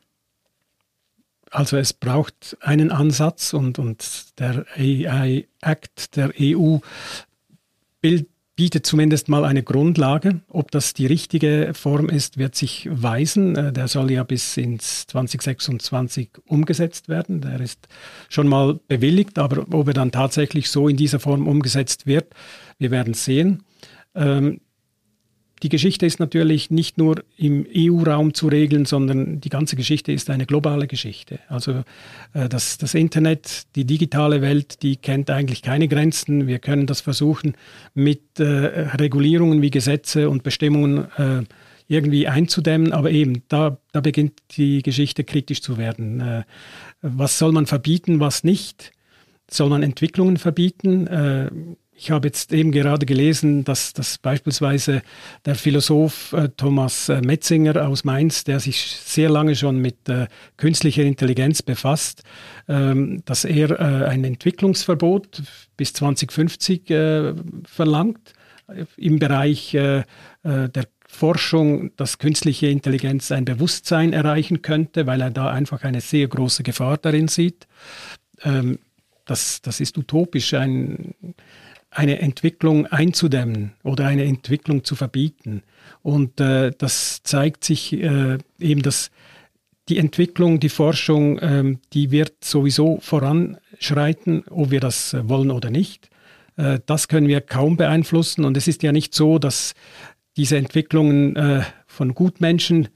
[1.50, 6.78] Also es braucht einen Ansatz und, und der AI Act der EU
[8.02, 10.42] bildet bietet zumindest mal eine Grundlage.
[10.48, 13.56] Ob das die richtige Form ist, wird sich weisen.
[13.56, 17.42] Äh, der soll ja bis ins 2026 umgesetzt werden.
[17.42, 17.88] Der ist
[18.30, 22.34] schon mal bewilligt, aber ob er dann tatsächlich so in dieser Form umgesetzt wird,
[22.78, 23.64] wir werden sehen.
[24.16, 24.60] Ähm,
[25.64, 30.30] die Geschichte ist natürlich nicht nur im EU-Raum zu regeln, sondern die ganze Geschichte ist
[30.30, 31.40] eine globale Geschichte.
[31.48, 31.84] Also
[32.34, 36.48] äh, das, das Internet, die digitale Welt, die kennt eigentlich keine Grenzen.
[36.48, 37.54] Wir können das versuchen
[37.94, 41.44] mit äh, Regulierungen wie Gesetze und Bestimmungen äh,
[41.88, 46.46] irgendwie einzudämmen, aber eben, da, da beginnt die Geschichte kritisch zu werden.
[47.02, 48.94] Was soll man verbieten, was nicht?
[49.52, 51.76] Soll man Entwicklungen verbieten?
[51.94, 55.02] Äh, ich habe jetzt eben gerade gelesen, dass, dass beispielsweise
[55.46, 60.28] der Philosoph äh, Thomas äh, Metzinger aus Mainz, der sich sehr lange schon mit äh,
[60.58, 62.24] künstlicher Intelligenz befasst,
[62.68, 65.44] ähm, dass er äh, ein Entwicklungsverbot
[65.78, 67.34] bis 2050 äh,
[67.66, 68.34] verlangt
[68.98, 70.04] im Bereich äh,
[70.44, 76.28] der Forschung, dass künstliche Intelligenz ein Bewusstsein erreichen könnte, weil er da einfach eine sehr
[76.28, 77.68] große Gefahr darin sieht.
[78.44, 78.80] Ähm,
[79.26, 81.14] das, das ist utopisch, ein,
[81.96, 85.64] eine Entwicklung einzudämmen oder eine Entwicklung zu verbieten.
[86.02, 89.12] Und äh, das zeigt sich äh, eben, dass
[89.90, 96.10] die Entwicklung, die Forschung, ähm, die wird sowieso voranschreiten, ob wir das wollen oder nicht.
[96.56, 98.46] Äh, das können wir kaum beeinflussen.
[98.46, 99.74] Und es ist ja nicht so, dass
[100.38, 102.90] diese Entwicklungen äh, von Gutmenschen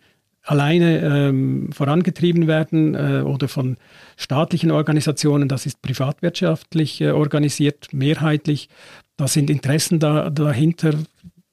[0.48, 3.78] alleine ähm, vorangetrieben werden äh, oder von
[4.16, 5.50] staatlichen Organisationen.
[5.50, 8.70] Das ist privatwirtschaftlich äh, organisiert, mehrheitlich.
[9.18, 10.94] Da sind Interessen da, dahinter.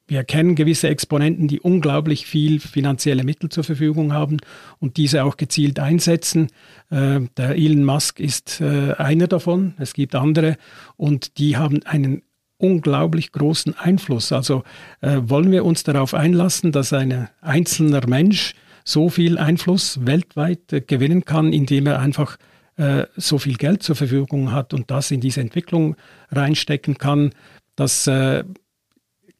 [0.07, 4.37] Wir kennen gewisse Exponenten, die unglaublich viel finanzielle Mittel zur Verfügung haben
[4.79, 6.49] und diese auch gezielt einsetzen.
[6.89, 9.73] Äh, der Elon Musk ist äh, einer davon.
[9.77, 10.57] Es gibt andere
[10.95, 12.21] und die haben einen
[12.57, 14.31] unglaublich großen Einfluss.
[14.31, 14.63] Also
[15.01, 18.53] äh, wollen wir uns darauf einlassen, dass ein einzelner Mensch
[18.85, 22.37] so viel Einfluss weltweit äh, gewinnen kann, indem er einfach
[22.77, 25.95] äh, so viel Geld zur Verfügung hat und das in diese Entwicklung
[26.29, 27.33] reinstecken kann.
[27.75, 28.43] Das äh,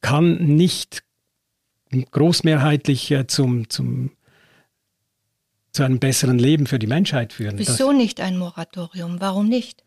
[0.01, 1.03] kann nicht
[2.11, 4.11] großmehrheitlich zum, zum,
[5.71, 7.57] zu einem besseren Leben für die Menschheit führen.
[7.57, 9.21] Wieso das, nicht ein Moratorium?
[9.21, 9.83] Warum nicht?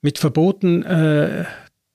[0.00, 1.44] Mit Verboten äh,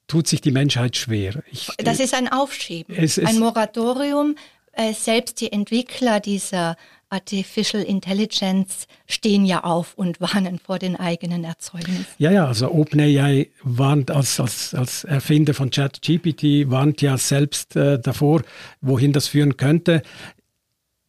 [0.07, 1.43] tut sich die Menschheit schwer.
[1.51, 2.95] Ich, das ist ein Aufschieben.
[2.95, 4.35] Es, es, ein Moratorium
[4.73, 6.77] äh, selbst die Entwickler dieser
[7.11, 12.05] Artificial Intelligence stehen ja auf und warnen vor den eigenen Erzeugnissen.
[12.17, 17.99] Ja, ja, also OpenAI warnt als, als, als Erfinder von ChatGPT, warnt ja selbst äh,
[17.99, 18.43] davor,
[18.79, 20.03] wohin das führen könnte.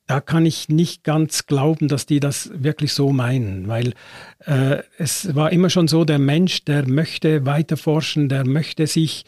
[0.08, 3.94] Da kann ich nicht ganz glauben, dass die das wirklich so meinen, weil
[4.44, 9.24] äh, es war immer schon so, der Mensch, der möchte weiter forschen, der möchte sich,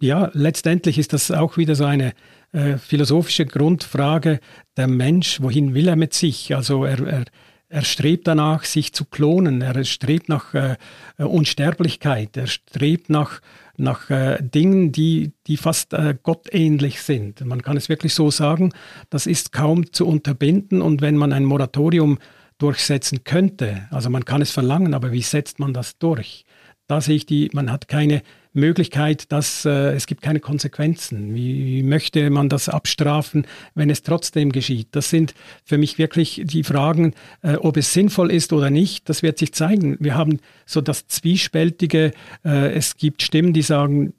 [0.00, 2.14] ja, letztendlich ist das auch wieder so eine
[2.52, 4.40] äh, philosophische Grundfrage,
[4.76, 6.54] der Mensch, wohin will er mit sich?
[6.54, 7.24] Also er, er,
[7.68, 10.76] er strebt danach, sich zu klonen, er strebt nach äh,
[11.18, 13.40] Unsterblichkeit, er strebt nach,
[13.76, 17.44] nach äh, Dingen, die, die fast äh, gottähnlich sind.
[17.44, 18.72] Man kann es wirklich so sagen,
[19.08, 22.18] das ist kaum zu unterbinden und wenn man ein Moratorium
[22.58, 26.44] durchsetzen könnte, also man kann es verlangen, aber wie setzt man das durch?
[26.88, 31.34] Da sehe ich die, man hat keine Möglichkeit, dass äh, es gibt keine Konsequenzen.
[31.34, 34.88] Wie, wie möchte man das abstrafen, wenn es trotzdem geschieht?
[34.92, 35.34] Das sind
[35.64, 39.08] für mich wirklich die Fragen, äh, ob es sinnvoll ist oder nicht.
[39.08, 39.96] Das wird sich zeigen.
[40.00, 42.12] Wir haben so das Zwiespältige.
[42.44, 44.14] Äh, es gibt Stimmen, die sagen,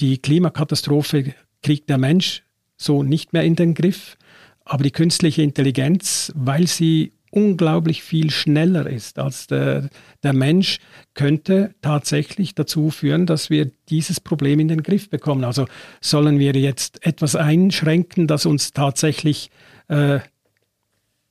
[0.00, 2.42] die Klimakatastrophe kriegt der Mensch
[2.78, 4.16] so nicht mehr in den Griff.
[4.64, 9.88] Aber die künstliche Intelligenz, weil sie unglaublich viel schneller ist als der,
[10.22, 10.78] der Mensch,
[11.14, 15.44] könnte tatsächlich dazu führen, dass wir dieses Problem in den Griff bekommen.
[15.44, 15.66] Also
[16.00, 19.50] sollen wir jetzt etwas einschränken, das uns tatsächlich
[19.88, 20.20] äh,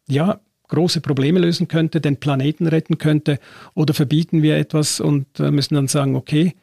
[0.08, 3.40] ja, große Probleme lösen könnte, den Planeten retten könnte,
[3.74, 6.56] oder verbieten wir etwas und äh, müssen dann sagen, okay,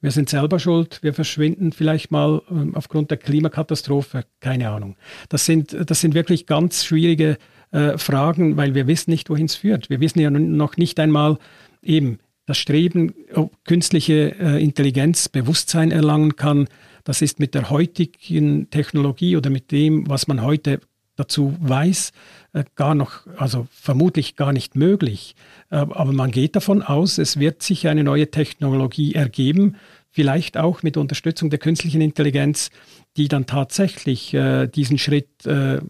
[0.00, 4.96] wir sind selber schuld, wir verschwinden vielleicht mal äh, aufgrund der Klimakatastrophe, keine Ahnung.
[5.28, 7.36] Das sind, das sind wirklich ganz schwierige äh,
[7.72, 9.90] Fragen, weil wir wissen nicht, wohin es führt.
[9.90, 11.38] Wir wissen ja noch nicht einmal
[11.82, 12.18] eben
[12.50, 16.66] das Streben, ob künstliche äh, Intelligenz Bewusstsein erlangen kann.
[17.04, 20.80] Das ist mit der heutigen Technologie oder mit dem, was man heute
[21.14, 22.10] dazu weiß,
[22.54, 25.36] äh, gar noch, also vermutlich gar nicht möglich.
[25.70, 29.76] Äh, aber man geht davon aus, es wird sich eine neue Technologie ergeben,
[30.10, 32.70] vielleicht auch mit Unterstützung der künstlichen Intelligenz,
[33.16, 35.80] die dann tatsächlich äh, diesen Schritt äh,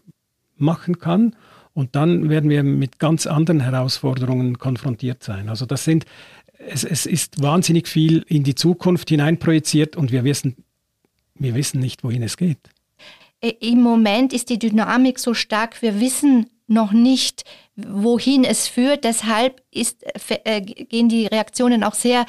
[0.57, 1.35] machen kann
[1.73, 5.49] und dann werden wir mit ganz anderen Herausforderungen konfrontiert sein.
[5.49, 6.05] Also das sind,
[6.57, 10.57] es, es ist wahnsinnig viel in die Zukunft hineinprojiziert und wir wissen,
[11.35, 12.59] wir wissen nicht, wohin es geht.
[13.41, 17.43] Im Moment ist die Dynamik so stark, wir wissen noch nicht,
[17.75, 19.03] wohin es führt.
[19.03, 20.05] Deshalb ist,
[20.43, 22.25] äh, gehen die Reaktionen auch sehr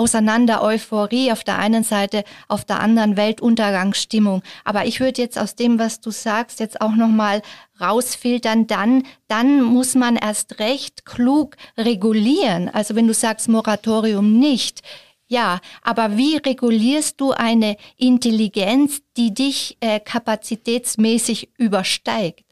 [0.00, 4.42] auseinander Euphorie auf der einen Seite, auf der anderen Weltuntergangsstimmung.
[4.64, 7.42] Aber ich würde jetzt aus dem, was du sagst, jetzt auch nochmal
[7.82, 12.70] rausfiltern, dann, dann muss man erst recht klug regulieren.
[12.70, 14.80] Also wenn du sagst Moratorium nicht,
[15.28, 22.44] ja, aber wie regulierst du eine Intelligenz, die dich äh, kapazitätsmäßig übersteigt?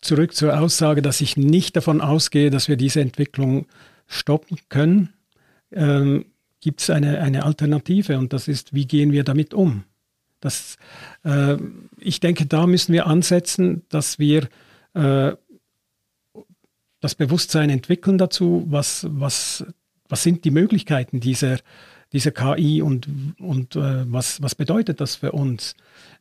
[0.00, 3.66] Zurück zur Aussage, dass ich nicht davon ausgehe, dass wir diese Entwicklung
[4.06, 5.12] stoppen können,
[5.72, 6.26] ähm,
[6.60, 9.84] gibt es eine, eine Alternative und das ist, wie gehen wir damit um?
[10.40, 10.76] Das,
[11.24, 11.56] äh,
[11.98, 14.48] ich denke, da müssen wir ansetzen, dass wir
[14.94, 15.32] äh,
[17.00, 19.64] das Bewusstsein entwickeln dazu, was, was
[20.10, 21.58] was sind die Möglichkeiten dieser,
[22.12, 25.74] dieser KI und, und äh, was, was bedeutet das für uns?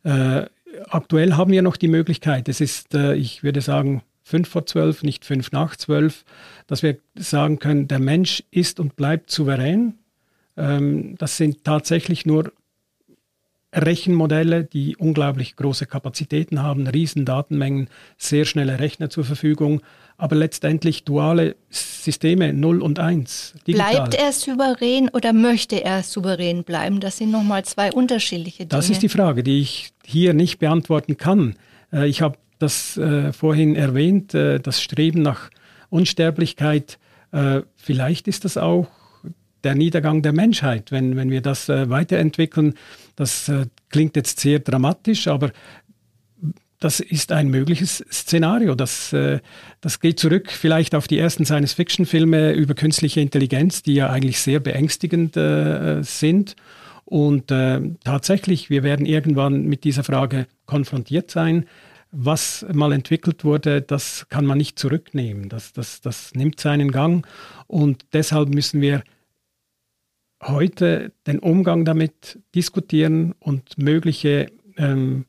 [0.03, 0.45] Äh,
[0.87, 5.01] aktuell haben wir noch die Möglichkeit, es ist, äh, ich würde sagen, fünf vor zwölf,
[5.01, 6.23] nicht fünf nach zwölf,
[6.67, 9.95] dass wir sagen können, der Mensch ist und bleibt souverän.
[10.59, 12.51] Ähm, das sind tatsächlich nur
[13.73, 19.81] Rechenmodelle, die unglaublich große Kapazitäten haben, riesen Datenmengen, sehr schnelle Rechner zur Verfügung,
[20.17, 23.53] aber letztendlich duale Systeme 0 und 1.
[23.67, 23.91] Digital.
[23.91, 26.99] Bleibt er souverän oder möchte er souverän bleiben?
[26.99, 28.69] Das sind nochmal zwei unterschiedliche Dinge.
[28.69, 31.55] Das ist die Frage, die ich hier nicht beantworten kann.
[31.93, 35.49] Äh, ich habe das äh, vorhin erwähnt, äh, das Streben nach
[35.89, 36.99] Unsterblichkeit.
[37.75, 38.87] Vielleicht ist das auch
[39.63, 42.73] der Niedergang der Menschheit, wenn, wenn wir das äh, weiterentwickeln.
[43.15, 45.51] Das äh, klingt jetzt sehr dramatisch, aber
[46.79, 48.73] das ist ein mögliches Szenario.
[48.73, 49.39] Das, äh,
[49.81, 54.59] das geht zurück vielleicht auf die ersten Science-Fiction-Filme über künstliche Intelligenz, die ja eigentlich sehr
[54.59, 56.55] beängstigend äh, sind.
[57.03, 61.65] Und äh, tatsächlich, wir werden irgendwann mit dieser Frage konfrontiert sein.
[62.11, 65.49] Was mal entwickelt wurde, das kann man nicht zurücknehmen.
[65.49, 67.27] Das, das, das nimmt seinen Gang.
[67.67, 69.03] Und deshalb müssen wir
[70.41, 75.25] heute den Umgang damit diskutieren und mögliche ähm,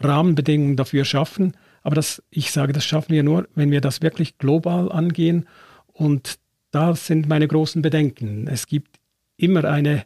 [0.00, 1.52] Rahmenbedingungen dafür schaffen.
[1.82, 5.46] Aber das, ich sage, das schaffen wir nur, wenn wir das wirklich global angehen.
[5.92, 6.38] Und
[6.70, 8.46] da sind meine großen Bedenken.
[8.46, 8.96] Es gibt
[9.36, 10.04] immer eine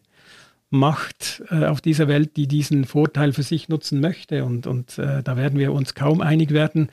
[0.71, 4.45] Macht äh, auf dieser Welt, die diesen Vorteil für sich nutzen möchte.
[4.45, 6.89] Und, und äh, da werden wir uns kaum einig werden.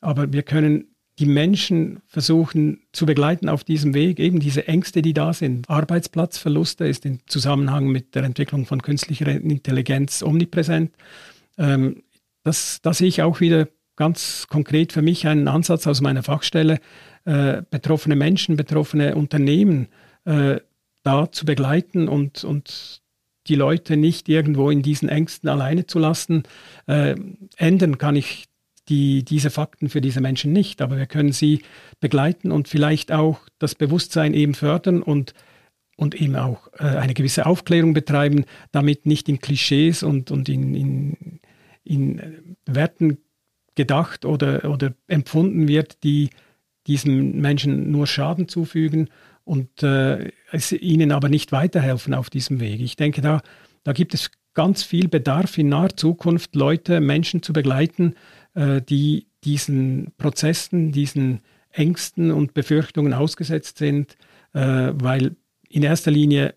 [0.00, 0.86] Aber wir können
[1.18, 5.68] die Menschen versuchen zu begleiten auf diesem Weg, eben diese Ängste, die da sind.
[5.68, 10.92] Arbeitsplatzverluste ist im Zusammenhang mit der Entwicklung von künstlicher Intelligenz omnipräsent.
[11.56, 12.02] Ähm,
[12.44, 16.78] das, da sehe ich auch wieder ganz konkret für mich einen Ansatz aus meiner Fachstelle,
[17.24, 19.88] äh, betroffene Menschen, betroffene Unternehmen
[20.24, 20.60] äh,
[21.02, 23.02] da zu begleiten und, und
[23.48, 26.44] die Leute nicht irgendwo in diesen Ängsten alleine zu lassen.
[26.86, 27.16] Äh,
[27.56, 28.44] ändern kann ich
[28.88, 31.62] die, diese Fakten für diese Menschen nicht, aber wir können sie
[32.00, 35.34] begleiten und vielleicht auch das Bewusstsein eben fördern und,
[35.96, 40.74] und eben auch äh, eine gewisse Aufklärung betreiben, damit nicht in Klischees und, und in,
[40.74, 41.40] in,
[41.84, 43.18] in Werten
[43.74, 46.30] gedacht oder, oder empfunden wird, die
[46.86, 49.10] diesen Menschen nur Schaden zufügen
[49.44, 52.80] und äh, es ihnen aber nicht weiterhelfen auf diesem Weg.
[52.80, 53.42] Ich denke, da,
[53.84, 58.14] da gibt es ganz viel Bedarf in naher Zukunft, Leute, Menschen zu begleiten,
[58.54, 64.16] äh, die diesen Prozessen, diesen Ängsten und Befürchtungen ausgesetzt sind,
[64.52, 65.36] äh, weil
[65.68, 66.54] in erster Linie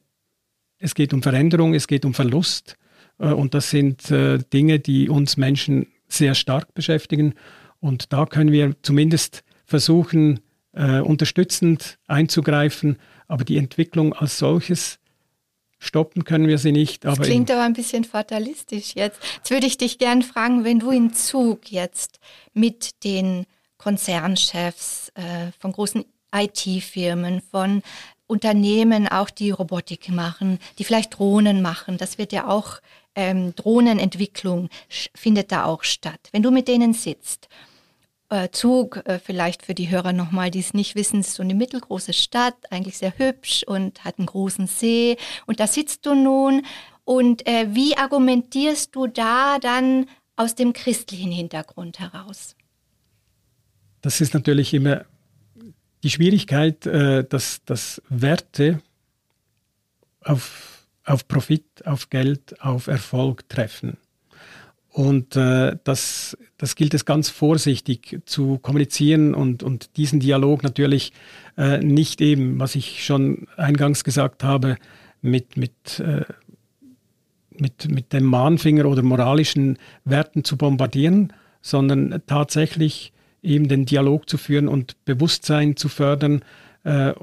[0.79, 2.77] es geht um Veränderung, es geht um Verlust
[3.19, 7.35] äh, und das sind Dinge, die uns Menschen sehr stark beschäftigen.
[7.79, 10.41] Und da können wir zumindest versuchen,
[10.73, 15.00] unterstützend einzugreifen, aber die Entwicklung als solches
[15.83, 17.07] Stoppen können wir sie nicht.
[17.07, 19.19] Aber das klingt aber ein bisschen fatalistisch jetzt.
[19.37, 22.19] Jetzt würde ich dich gerne fragen, wenn du im Zug jetzt
[22.53, 27.81] mit den Konzernchefs äh, von großen IT-Firmen, von
[28.27, 32.79] Unternehmen auch, die Robotik machen, die vielleicht Drohnen machen, das wird ja auch,
[33.15, 34.69] ähm, Drohnenentwicklung
[35.15, 36.29] findet da auch statt.
[36.31, 37.49] Wenn du mit denen sitzt
[38.51, 42.13] Zug, äh, vielleicht für die Hörer nochmal, die es nicht wissen, ist so eine mittelgroße
[42.13, 45.17] Stadt, eigentlich sehr hübsch und hat einen großen See.
[45.45, 46.65] Und da sitzt du nun.
[47.03, 52.55] Und äh, wie argumentierst du da dann aus dem christlichen Hintergrund heraus?
[54.01, 55.05] Das ist natürlich immer
[56.03, 58.81] die Schwierigkeit, äh, dass, dass Werte
[60.23, 63.97] auf, auf Profit, auf Geld, auf Erfolg treffen.
[64.91, 71.13] Und äh, das, das gilt es ganz vorsichtig zu kommunizieren und, und diesen Dialog natürlich
[71.57, 74.75] äh, nicht eben, was ich schon eingangs gesagt habe,
[75.21, 76.25] mit, mit, äh,
[77.57, 81.31] mit, mit dem Mahnfinger oder moralischen Werten zu bombardieren,
[81.61, 86.41] sondern tatsächlich eben den Dialog zu führen und Bewusstsein zu fördern,
[86.83, 87.13] äh,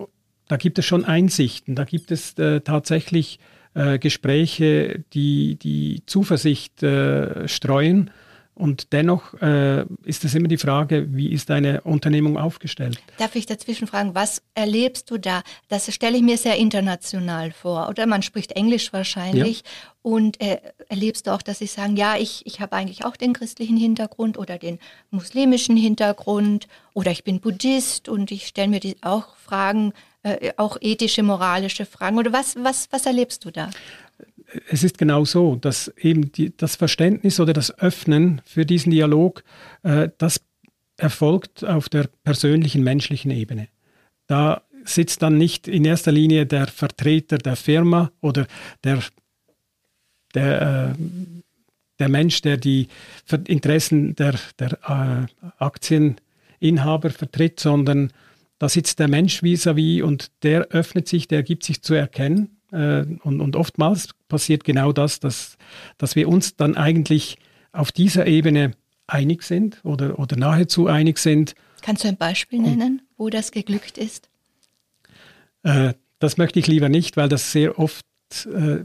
[0.49, 3.39] da gibt es schon Einsichten, da gibt es äh, tatsächlich
[3.79, 8.11] äh, Gespräche, die, die Zuversicht äh, streuen.
[8.59, 12.99] Und dennoch äh, ist es immer die Frage, wie ist eine Unternehmung aufgestellt?
[13.17, 15.43] Darf ich dazwischen fragen, was erlebst du da?
[15.69, 17.89] Das stelle ich mir sehr international vor.
[17.89, 19.59] Oder man spricht Englisch wahrscheinlich.
[19.59, 19.65] Ja.
[20.03, 20.59] Und äh,
[20.89, 24.37] erlebst du auch, dass sie sagen, ja, ich, ich habe eigentlich auch den christlichen Hintergrund
[24.37, 24.81] oder den
[25.13, 29.93] muslimischen Hintergrund oder ich bin Buddhist und ich stelle mir die auch Fragen,
[30.23, 32.19] äh, auch ethische, moralische Fragen.
[32.19, 33.71] Oder was, was, was erlebst du da?
[34.71, 39.45] es ist genau so, dass eben die, das Verständnis oder das Öffnen für diesen Dialog,
[39.83, 40.41] äh, das
[40.97, 43.69] erfolgt auf der persönlichen, menschlichen Ebene.
[44.27, 48.47] Da sitzt dann nicht in erster Linie der Vertreter der Firma oder
[48.85, 49.03] der,
[50.35, 51.03] der, äh,
[51.99, 52.89] der Mensch, der die
[53.47, 58.13] Interessen der, der äh, Aktieninhaber vertritt, sondern
[58.59, 62.61] da sitzt der Mensch vis-à-vis -vis und der öffnet sich, der gibt sich zu erkennen
[62.73, 65.57] äh, und, und, oftmals passiert genau das, dass,
[65.97, 67.39] dass wir uns dann eigentlich
[67.73, 68.73] auf dieser Ebene
[69.07, 71.55] einig sind oder, oder nahezu einig sind.
[71.83, 74.29] Kannst du ein Beispiel nennen, wo das geglückt ist?
[75.63, 78.05] Äh, das möchte ich lieber nicht, weil das sehr oft
[78.53, 78.85] äh,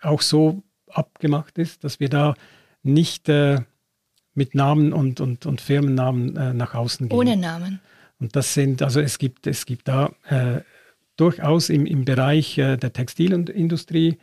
[0.00, 2.34] auch so abgemacht ist, dass wir da
[2.82, 3.60] nicht äh,
[4.34, 7.18] mit Namen und, und, und Firmennamen äh, nach außen gehen.
[7.18, 7.80] Ohne Namen.
[8.20, 10.60] Und das sind, also es gibt, es gibt da äh,
[11.16, 14.18] durchaus im, im Bereich äh, der Textilindustrie,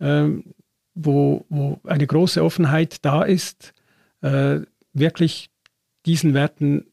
[0.00, 0.54] ähm,
[0.94, 3.74] wo, wo eine große Offenheit da ist,
[4.22, 4.60] äh,
[4.92, 5.50] wirklich
[6.06, 6.86] diesen Werten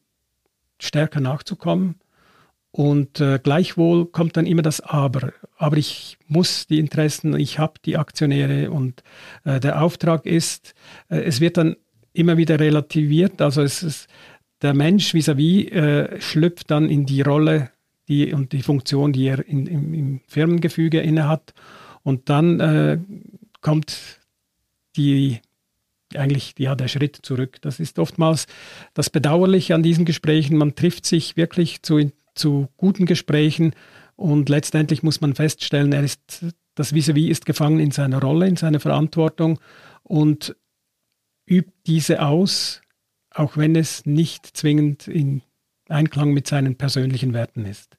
[0.78, 1.96] stärker nachzukommen.
[2.72, 5.32] Und äh, gleichwohl kommt dann immer das Aber.
[5.58, 9.02] Aber ich muss die Interessen, ich habe die Aktionäre und
[9.44, 10.74] äh, der Auftrag ist,
[11.10, 11.76] äh, es wird dann
[12.14, 13.42] immer wieder relativiert.
[13.42, 14.08] Also es ist,
[14.62, 17.70] der Mensch vis-à-vis -vis, äh, schlüpft dann in die Rolle
[18.08, 21.54] die, und die Funktion, die er in, im, im Firmengefüge innehat.
[22.02, 22.98] Und dann äh,
[23.60, 24.18] kommt
[24.96, 25.40] die,
[26.14, 27.58] eigentlich ja, der Schritt zurück.
[27.62, 28.46] Das ist oftmals
[28.94, 30.56] das Bedauerliche an diesen Gesprächen.
[30.56, 33.74] Man trifft sich wirklich zu, zu guten Gesprächen
[34.16, 36.44] und letztendlich muss man feststellen, er ist,
[36.74, 39.58] das vis à -vis ist gefangen in seiner Rolle, in seiner Verantwortung
[40.02, 40.54] und
[41.46, 42.82] übt diese aus,
[43.34, 45.42] auch wenn es nicht zwingend in
[45.88, 47.96] Einklang mit seinen persönlichen Werten ist.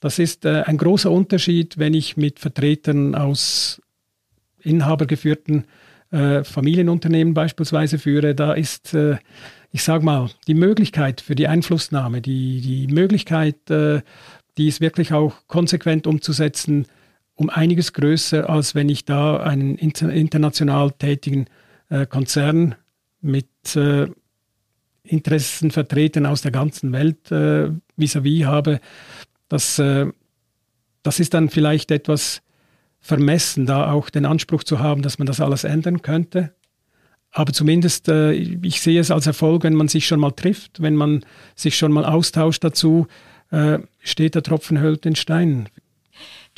[0.00, 3.82] Das ist äh, ein großer Unterschied, wenn ich mit Vertretern aus
[4.62, 5.64] inhabergeführten
[6.10, 8.34] äh, Familienunternehmen beispielsweise führe.
[8.34, 9.16] Da ist, äh,
[9.72, 14.02] ich sage mal, die Möglichkeit für die Einflussnahme, die, die Möglichkeit, äh,
[14.56, 16.86] dies wirklich auch konsequent umzusetzen,
[17.34, 21.46] um einiges größer, als wenn ich da einen inter international tätigen
[21.88, 22.74] äh, Konzern
[23.20, 24.08] mit äh,
[25.08, 28.80] Interessenvertretern aus der ganzen Welt äh, vis-à-vis -vis habe,
[29.48, 30.06] das, äh,
[31.02, 32.42] das ist dann vielleicht etwas
[33.00, 36.52] vermessen, da auch den Anspruch zu haben, dass man das alles ändern könnte.
[37.30, 40.96] Aber zumindest, äh, ich sehe es als Erfolg, wenn man sich schon mal trifft, wenn
[40.96, 43.06] man sich schon mal austauscht dazu,
[43.50, 45.68] äh, steht der Tropfen hüllt den Stein.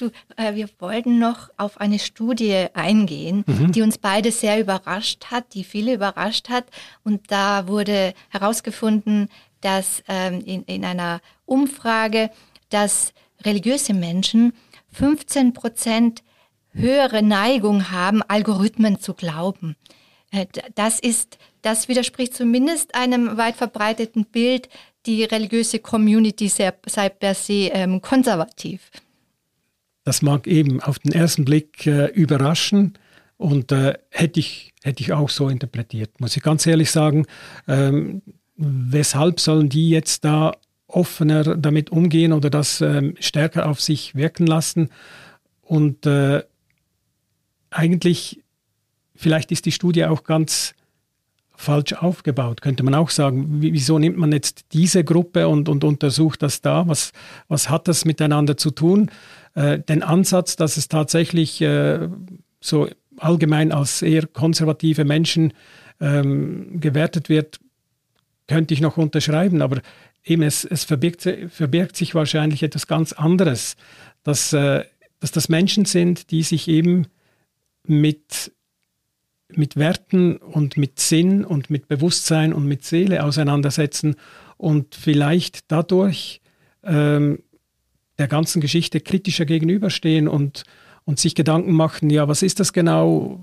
[0.01, 3.73] Du, äh, wir wollten noch auf eine Studie eingehen, mhm.
[3.73, 6.65] die uns beide sehr überrascht hat, die viele überrascht hat.
[7.05, 9.29] Und da wurde herausgefunden,
[9.61, 12.31] dass ähm, in, in einer Umfrage,
[12.71, 13.13] dass
[13.45, 14.53] religiöse Menschen
[14.93, 16.23] 15 Prozent
[16.73, 19.77] höhere Neigung haben, Algorithmen zu glauben.
[20.31, 24.69] Äh, das ist, das widerspricht zumindest einem weit verbreiteten Bild,
[25.07, 28.91] die religiöse Community sei, sei per se ähm, konservativ.
[30.05, 32.95] Das mag eben auf den ersten Blick äh, überraschen
[33.37, 37.27] und äh, hätte, ich, hätte ich auch so interpretiert, muss ich ganz ehrlich sagen.
[37.69, 38.23] Ähm,
[38.57, 40.53] weshalb sollen die jetzt da
[40.87, 44.91] offener damit umgehen oder das ähm, stärker auf sich wirken lassen?
[45.63, 46.43] Und äh,
[47.71, 48.43] eigentlich,
[49.15, 50.75] vielleicht ist die Studie auch ganz
[51.61, 53.61] falsch aufgebaut, könnte man auch sagen.
[53.61, 56.89] Wieso nimmt man jetzt diese Gruppe und, und untersucht das da?
[56.89, 57.13] Was,
[57.49, 59.11] was hat das miteinander zu tun?
[59.55, 62.09] Äh, den Ansatz, dass es tatsächlich äh,
[62.61, 65.53] so allgemein als eher konservative Menschen
[66.01, 67.61] ähm, gewertet wird,
[68.47, 69.81] könnte ich noch unterschreiben, aber
[70.25, 73.77] eben es, es verbirgt, verbirgt sich wahrscheinlich etwas ganz anderes,
[74.23, 74.85] dass, äh,
[75.21, 77.07] dass das Menschen sind, die sich eben
[77.87, 78.53] mit
[79.57, 84.15] mit Werten und mit Sinn und mit Bewusstsein und mit Seele auseinandersetzen
[84.57, 86.41] und vielleicht dadurch
[86.85, 87.41] ähm,
[88.21, 90.65] der ganzen Geschichte kritischer gegenüberstehen und,
[91.05, 93.41] und sich Gedanken machen, ja, was ist das genau,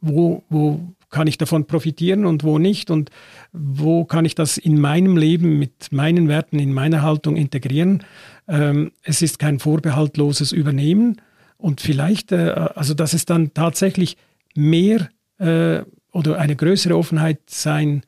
[0.00, 0.80] wo, wo
[1.10, 2.90] kann ich davon profitieren und wo nicht?
[2.90, 3.10] Und
[3.52, 8.04] wo kann ich das in meinem Leben mit meinen Werten, in meiner Haltung integrieren.
[8.46, 11.20] Ähm, es ist kein vorbehaltloses Übernehmen.
[11.58, 14.16] Und vielleicht, äh, also dass es dann tatsächlich
[14.54, 15.82] mehr äh,
[16.12, 18.02] oder eine größere Offenheit sein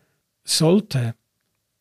[0.44, 1.14] sollte,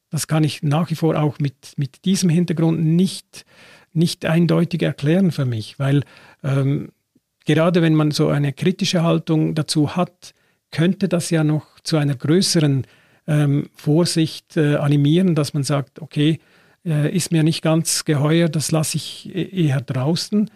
[0.10, 3.46] das kann ich nach wie vor auch mit, mit diesem Hintergrund nicht,
[3.94, 6.04] nicht eindeutig erklären für mich, weil
[6.44, 6.92] ähm,
[7.46, 10.34] gerade wenn man so eine kritische Haltung dazu hat,
[10.72, 12.86] könnte das ja noch zu einer größeren
[13.28, 16.40] ähm, Vorsicht äh, animieren, dass man sagt, okay,
[16.86, 20.50] äh, ist mir nicht ganz geheuer, das lasse ich e-, eher draußen.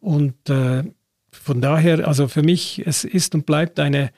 [0.00, 0.84] Und äh,
[1.30, 4.10] von daher, also für mich, es ist und bleibt eine,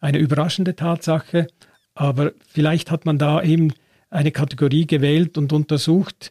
[0.00, 1.46] eine überraschende Tatsache,
[1.94, 3.72] aber vielleicht hat man da eben
[4.10, 6.30] eine Kategorie gewählt und untersucht,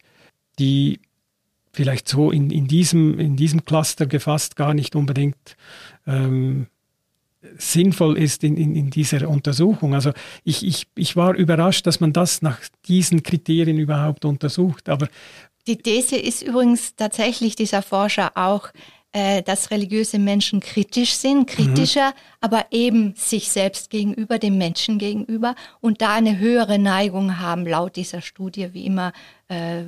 [0.58, 1.00] die
[1.74, 5.56] vielleicht so in, in, diesem, in diesem Cluster gefasst gar nicht unbedingt
[6.06, 6.66] ähm,
[7.58, 9.94] sinnvoll ist in, in, in, dieser Untersuchung.
[9.94, 10.12] Also
[10.44, 14.88] ich, ich, ich war überrascht, dass man das nach diesen Kriterien überhaupt untersucht.
[14.88, 15.08] Aber
[15.66, 18.70] die These ist übrigens tatsächlich dieser Forscher auch,
[19.12, 22.14] äh, dass religiöse Menschen kritisch sind, kritischer, mhm.
[22.40, 27.96] aber eben sich selbst gegenüber, dem Menschen gegenüber und da eine höhere Neigung haben, laut
[27.96, 29.12] dieser Studie, wie immer.
[29.48, 29.84] Äh,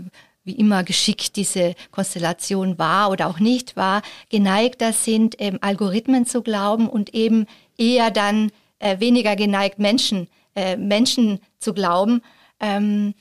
[0.46, 6.40] wie immer geschickt diese Konstellation war oder auch nicht war, geneigter sind, ähm, Algorithmen zu
[6.40, 12.22] glauben und eben eher dann äh, weniger geneigt, Menschen, äh, Menschen zu glauben.
[12.60, 13.14] Ähm,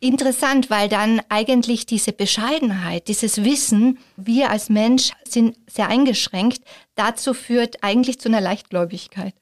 [0.00, 6.62] interessant, weil dann eigentlich diese Bescheidenheit, dieses Wissen, wir als Mensch sind sehr eingeschränkt,
[6.96, 9.34] dazu führt eigentlich zu einer Leichtgläubigkeit.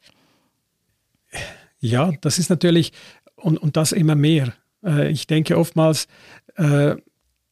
[1.80, 2.92] Ja, das ist natürlich,
[3.36, 4.52] und, und das immer mehr.
[4.84, 6.06] Äh, ich denke oftmals,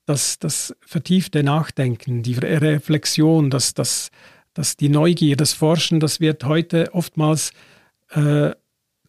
[0.08, 4.10] dass das vertiefte Nachdenken, die Reflexion, dass, dass,
[4.54, 7.52] dass die Neugier, das Forschen, das wird heute oftmals
[8.12, 8.52] äh,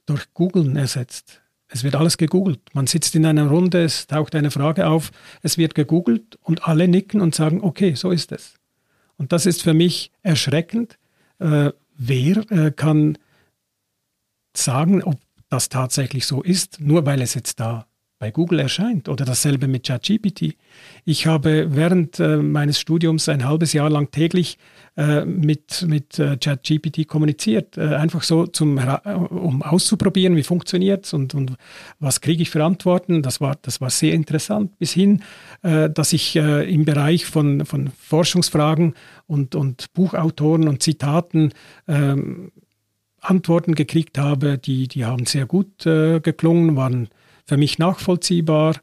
[0.05, 1.41] durch Googlen ersetzt.
[1.69, 2.59] Es wird alles gegoogelt.
[2.73, 6.89] Man sitzt in einer Runde, es taucht eine Frage auf, es wird gegoogelt und alle
[6.89, 8.55] nicken und sagen, okay, so ist es.
[9.15, 10.99] Und das ist für mich erschreckend.
[11.37, 13.17] Äh, wer äh, kann
[14.53, 17.85] sagen, ob das tatsächlich so ist, nur weil es jetzt da
[18.19, 20.55] bei Google erscheint oder dasselbe mit ChatGPT.
[21.05, 24.57] Ich habe während äh, meines Studiums ein halbes Jahr lang täglich
[24.97, 31.05] äh, mit, mit äh, ChatGPT kommuniziert, äh, einfach so zum, äh, um auszuprobieren, wie funktioniert
[31.05, 31.53] es und, und
[31.99, 33.21] was kriege ich für Antworten.
[33.21, 35.23] Das war, das war sehr interessant, bis hin,
[35.61, 38.95] äh, dass ich im Bereich von, von Forschungsfragen
[39.27, 41.53] und, und Buchautoren und Zitaten
[41.87, 42.51] ähm,
[43.21, 47.09] Antworten gekriegt habe, die, die haben sehr gut geklungen, waren
[47.49, 48.75] für mich nachvollziehbar.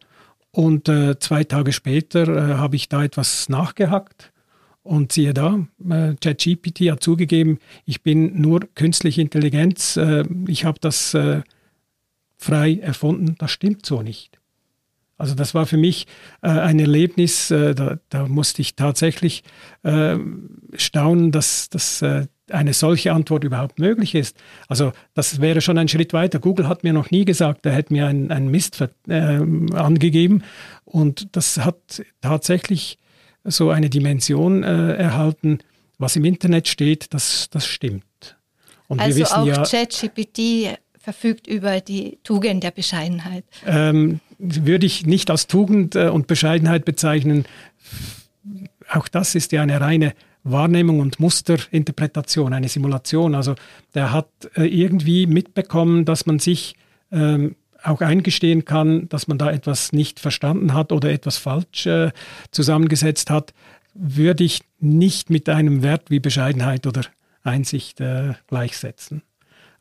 [0.51, 4.33] Und äh, zwei Tage später äh, habe ich da etwas nachgehackt.
[4.83, 9.97] Und siehe da, äh, ChatGPT hat zugegeben, ich bin nur künstliche Intelligenz.
[9.97, 11.43] Äh, ich habe das äh,
[12.37, 13.37] frei erfunden.
[13.39, 14.39] Das stimmt so nicht.
[15.19, 16.07] Also das war für mich
[16.43, 19.45] ein Erlebnis, da, da, musste ich tatsächlich
[20.75, 22.05] staunen, dass, dass
[22.51, 24.37] eine solche Antwort überhaupt möglich ist.
[24.69, 26.39] Also das wäre schon ein Schritt weiter.
[26.39, 29.15] Google hat mir noch nie gesagt, er hätte mir einen, einen Mist äh,
[29.75, 30.43] angegeben.
[30.85, 32.99] Und das hat tatsächlich
[33.45, 35.59] so eine Dimension äh, erhalten.
[35.99, 38.05] Was im Internet steht, das, das stimmt.
[38.89, 43.45] Und also wir wissen auch ja, ChatGPT verfügt über die Tugend der Bescheidenheit.
[43.65, 47.45] Ähm, würde ich nicht als Tugend äh, und Bescheidenheit bezeichnen.
[48.89, 50.15] Auch das ist ja eine reine
[50.51, 53.35] Wahrnehmung und Musterinterpretation, eine Simulation.
[53.35, 53.55] Also
[53.95, 56.77] der hat äh, irgendwie mitbekommen, dass man sich
[57.11, 62.11] ähm, auch eingestehen kann, dass man da etwas nicht verstanden hat oder etwas falsch äh,
[62.51, 63.53] zusammengesetzt hat,
[63.95, 67.03] würde ich nicht mit einem Wert wie Bescheidenheit oder
[67.43, 69.23] Einsicht äh, gleichsetzen.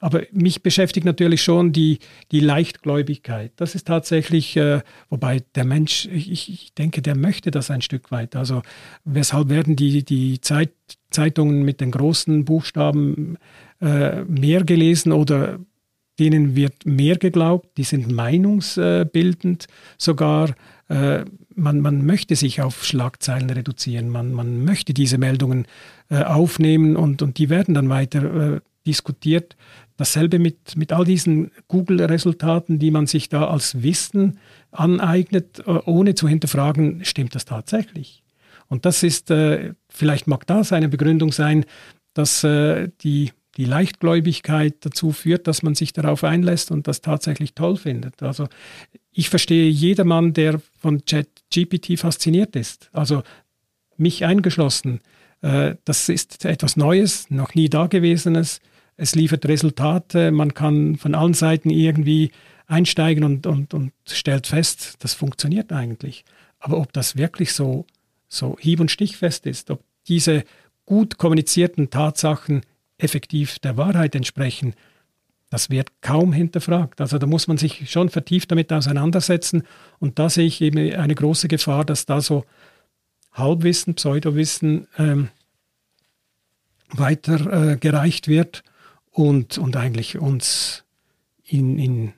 [0.06, 1.98] Aber mich beschäftigt natürlich schon die,
[2.32, 3.54] die Leichtgläubigkeit.
[3.56, 8.12] Das ist tatsächlich, äh, wobei der Mensch, ich, ich, denke, der möchte das ein Stück
[8.12, 8.36] weit.
[8.36, 8.62] Also
[9.04, 10.74] weshalb werden die, die Zeit,
[11.10, 13.40] Zeitungen mit den großen Buchstaben
[13.82, 15.58] äh, mehr gelesen oder
[16.20, 19.66] denen wird mehr geglaubt, die sind meinungsbildend
[19.98, 20.54] sogar.
[20.88, 21.26] Äh,
[21.56, 25.66] man, man möchte sich auf Schlagzeilen reduzieren, man, man möchte diese Meldungen
[26.12, 29.56] äh, aufnehmen und, und die werden dann weiter äh, diskutiert.
[29.98, 34.40] Dasselbe mit, mit all diesen Google-Resultaten, die man sich da als Wissen
[34.72, 38.24] aneignet, äh, ohne zu hinterfragen, stimmt das tatsächlich?
[38.68, 41.66] Und das ist, äh, vielleicht mag das eine Begründung sein,
[42.14, 47.54] dass äh, die, die Leichtgläubigkeit dazu führt, dass man sich darauf einlässt und das tatsächlich
[47.54, 48.22] toll findet.
[48.22, 48.50] Also
[49.12, 52.90] ich verstehe jedermann, der von ChatGPT fasziniert ist.
[52.92, 53.24] Also
[53.96, 55.00] mich eingeschlossen.
[55.40, 58.60] das ist etwas Neues, noch nie Dagewesenes
[58.98, 62.32] es liefert Resultate, man kann von allen Seiten irgendwie
[62.68, 66.24] einsteigen und, und, und stellt fest, das funktioniert eigentlich.
[66.60, 67.86] Aber ob das wirklich so,
[68.28, 70.44] so hieb- und stichfest ist, ob diese
[70.86, 72.62] gut kommunizierten Tatsachen
[72.98, 74.74] effektiv der Wahrheit entsprechen,
[75.50, 77.02] das wird kaum hinterfragt.
[77.02, 79.64] Also da muss man sich schon vertieft damit auseinandersetzen.
[80.00, 82.46] Und da sehe ich eben eine große Gefahr, dass da so
[83.32, 85.30] Halbwissen, Pseudowissen ähm,
[86.90, 88.64] weitergereicht äh, wird
[89.16, 90.84] und, und eigentlich uns
[91.46, 92.14] in, in,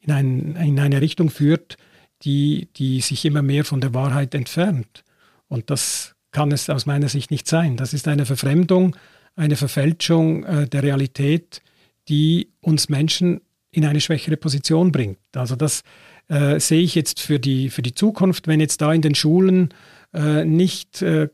[0.00, 1.76] in, ein, in eine Richtung führt,
[2.22, 5.04] die, die sich immer mehr von der Wahrheit entfernt.
[5.48, 7.76] Und das kann es aus meiner Sicht nicht sein.
[7.76, 8.96] Das ist eine Verfremdung,
[9.36, 11.60] eine Verfälschung äh, der Realität,
[12.08, 15.18] die uns Menschen in eine schwächere Position bringt.
[15.34, 15.82] Also das
[16.28, 19.74] äh, sehe ich jetzt für die, für die Zukunft, wenn jetzt da in den Schulen
[20.14, 21.28] äh, nicht äh,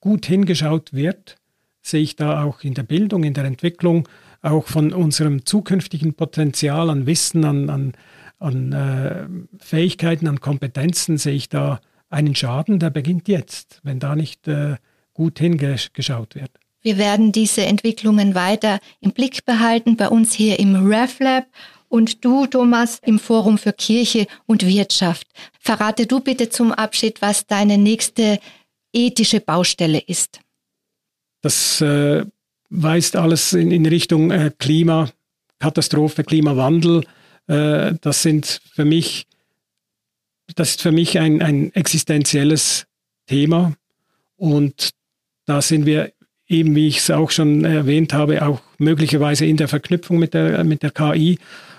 [0.00, 1.36] gut hingeschaut wird,
[1.80, 4.06] sehe ich da auch in der Bildung, in der Entwicklung,
[4.42, 7.92] auch von unserem zukünftigen Potenzial an Wissen, an, an,
[8.38, 9.26] an äh,
[9.62, 14.76] Fähigkeiten, an Kompetenzen, sehe ich da einen Schaden, der beginnt jetzt, wenn da nicht äh,
[15.14, 16.50] gut hingeschaut wird.
[16.82, 21.46] Wir werden diese Entwicklungen weiter im Blick behalten bei uns hier im RefLab
[21.88, 25.26] und du, Thomas, im Forum für Kirche und Wirtschaft.
[25.58, 28.38] Verrate du bitte zum Abschied, was deine nächste
[28.92, 30.40] ethische Baustelle ist.
[31.42, 32.24] Das äh,
[32.70, 37.04] weist alles in, in Richtung äh, Klimakatastrophe, Klimawandel.
[37.46, 39.26] Äh, das sind für mich,
[40.54, 42.86] das ist für mich ein, ein existenzielles
[43.26, 43.74] Thema.
[44.36, 44.90] Und
[45.46, 46.12] da sind wir
[46.46, 50.64] eben, wie ich es auch schon erwähnt habe, auch möglicherweise in der Verknüpfung mit der,
[50.64, 51.38] mit der KI.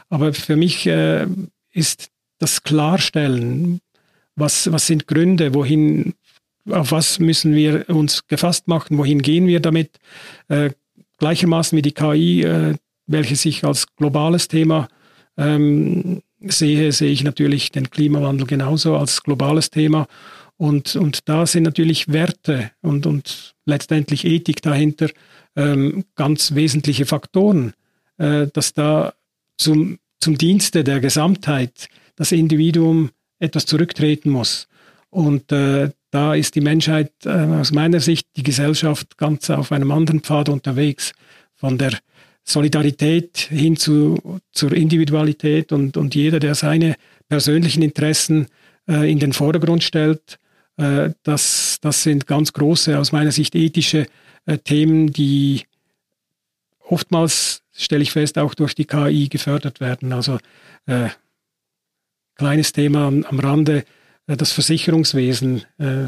[0.10, 1.26] Aber für mich äh,
[1.72, 3.80] ist das Klarstellen,
[4.36, 6.14] was, was sind Gründe, wohin,
[6.70, 10.00] auf was müssen wir uns gefasst machen, wohin gehen wir damit,
[10.48, 10.72] äh,
[11.22, 14.88] gleichermaßen wie die KI, äh, welche sich als globales Thema
[15.38, 20.07] ähm, sehe, sehe ich natürlich den Klimawandel genauso als globales Thema.
[20.57, 25.09] Und, und da sind natürlich Werte und, und letztendlich Ethik dahinter
[25.55, 27.74] ähm, ganz wesentliche Faktoren,
[28.17, 29.13] äh, dass da
[29.57, 34.67] zum, zum Dienste der Gesamtheit das Individuum etwas zurücktreten muss.
[35.09, 39.91] Und äh, da ist die Menschheit äh, aus meiner Sicht, die Gesellschaft ganz auf einem
[39.91, 41.14] anderen Pfad unterwegs.
[41.55, 41.91] Von der
[42.43, 46.95] Solidarität hin zu, zur Individualität und, und jeder, der seine
[47.30, 48.47] persönlichen Interessen
[48.88, 50.38] äh, in den Vordergrund stellt,
[50.78, 54.07] äh, das, das sind ganz große, aus meiner Sicht ethische
[54.45, 55.64] äh, Themen, die
[56.80, 60.12] oftmals, stelle ich fest, auch durch die KI gefördert werden.
[60.12, 60.39] Also
[60.88, 61.09] äh,
[62.36, 63.86] kleines Thema am, am Rande,
[64.28, 65.63] das Versicherungswesen.
[65.78, 66.07] Äh,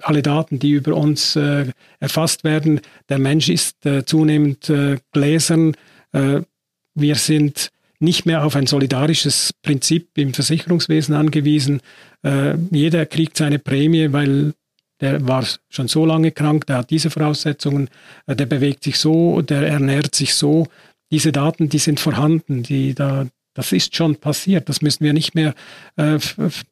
[0.00, 1.66] alle Daten, die über uns äh,
[1.98, 2.80] erfasst werden.
[3.08, 4.72] Der Mensch ist zunehmend
[5.12, 5.74] gläsern.
[6.12, 11.80] wir sind nicht mehr auf ein solidarisches Prinzip im Versicherungswesen angewiesen.
[12.22, 14.54] Äh, jeder kriegt seine Prämie, weil
[15.00, 17.88] der war schon so lange krank, der hat diese Voraussetzungen,
[18.26, 20.66] äh, der bewegt sich so, der ernährt sich so.
[21.10, 23.26] Diese Daten, die sind vorhanden, die da,
[23.58, 24.68] das ist schon passiert.
[24.68, 25.52] Das müssen wir nicht mehr
[25.96, 26.20] äh,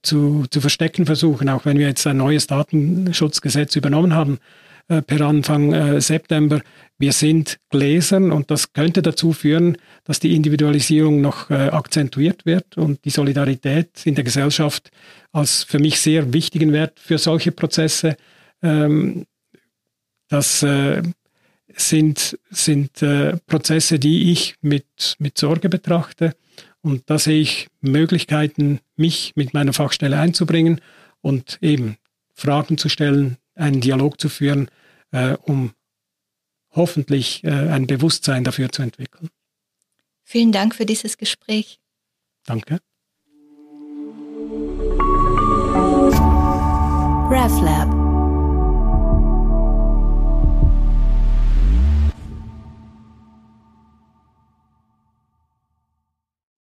[0.03, 4.39] zu, zu verstecken versuchen, auch wenn wir jetzt ein neues Datenschutzgesetz übernommen haben
[4.87, 6.61] äh, per Anfang äh, September.
[6.97, 12.77] Wir sind gläsern und das könnte dazu führen, dass die Individualisierung noch äh, akzentuiert wird
[12.77, 14.93] und die Solidarität in der Gesellschaft
[15.33, 18.17] als für mich sehr wichtigen Wert für solche Prozesse.
[18.63, 19.27] Ähm,
[20.29, 21.03] das äh,
[21.75, 26.37] sind, sind äh, Prozesse, die ich mit, mit Sorge betrachte.
[26.87, 30.81] Und da sehe ich Möglichkeiten, mich mit meiner Fachstelle einzubringen
[31.21, 31.97] und eben
[32.33, 34.71] Fragen zu stellen, einen Dialog zu führen,
[35.11, 35.73] äh, um
[36.71, 39.31] hoffentlich äh, ein Bewusstsein dafür zu entwickeln.
[40.23, 41.81] Vielen Dank für dieses Gespräch.
[42.45, 42.79] Danke.
[47.29, 47.96] RefLab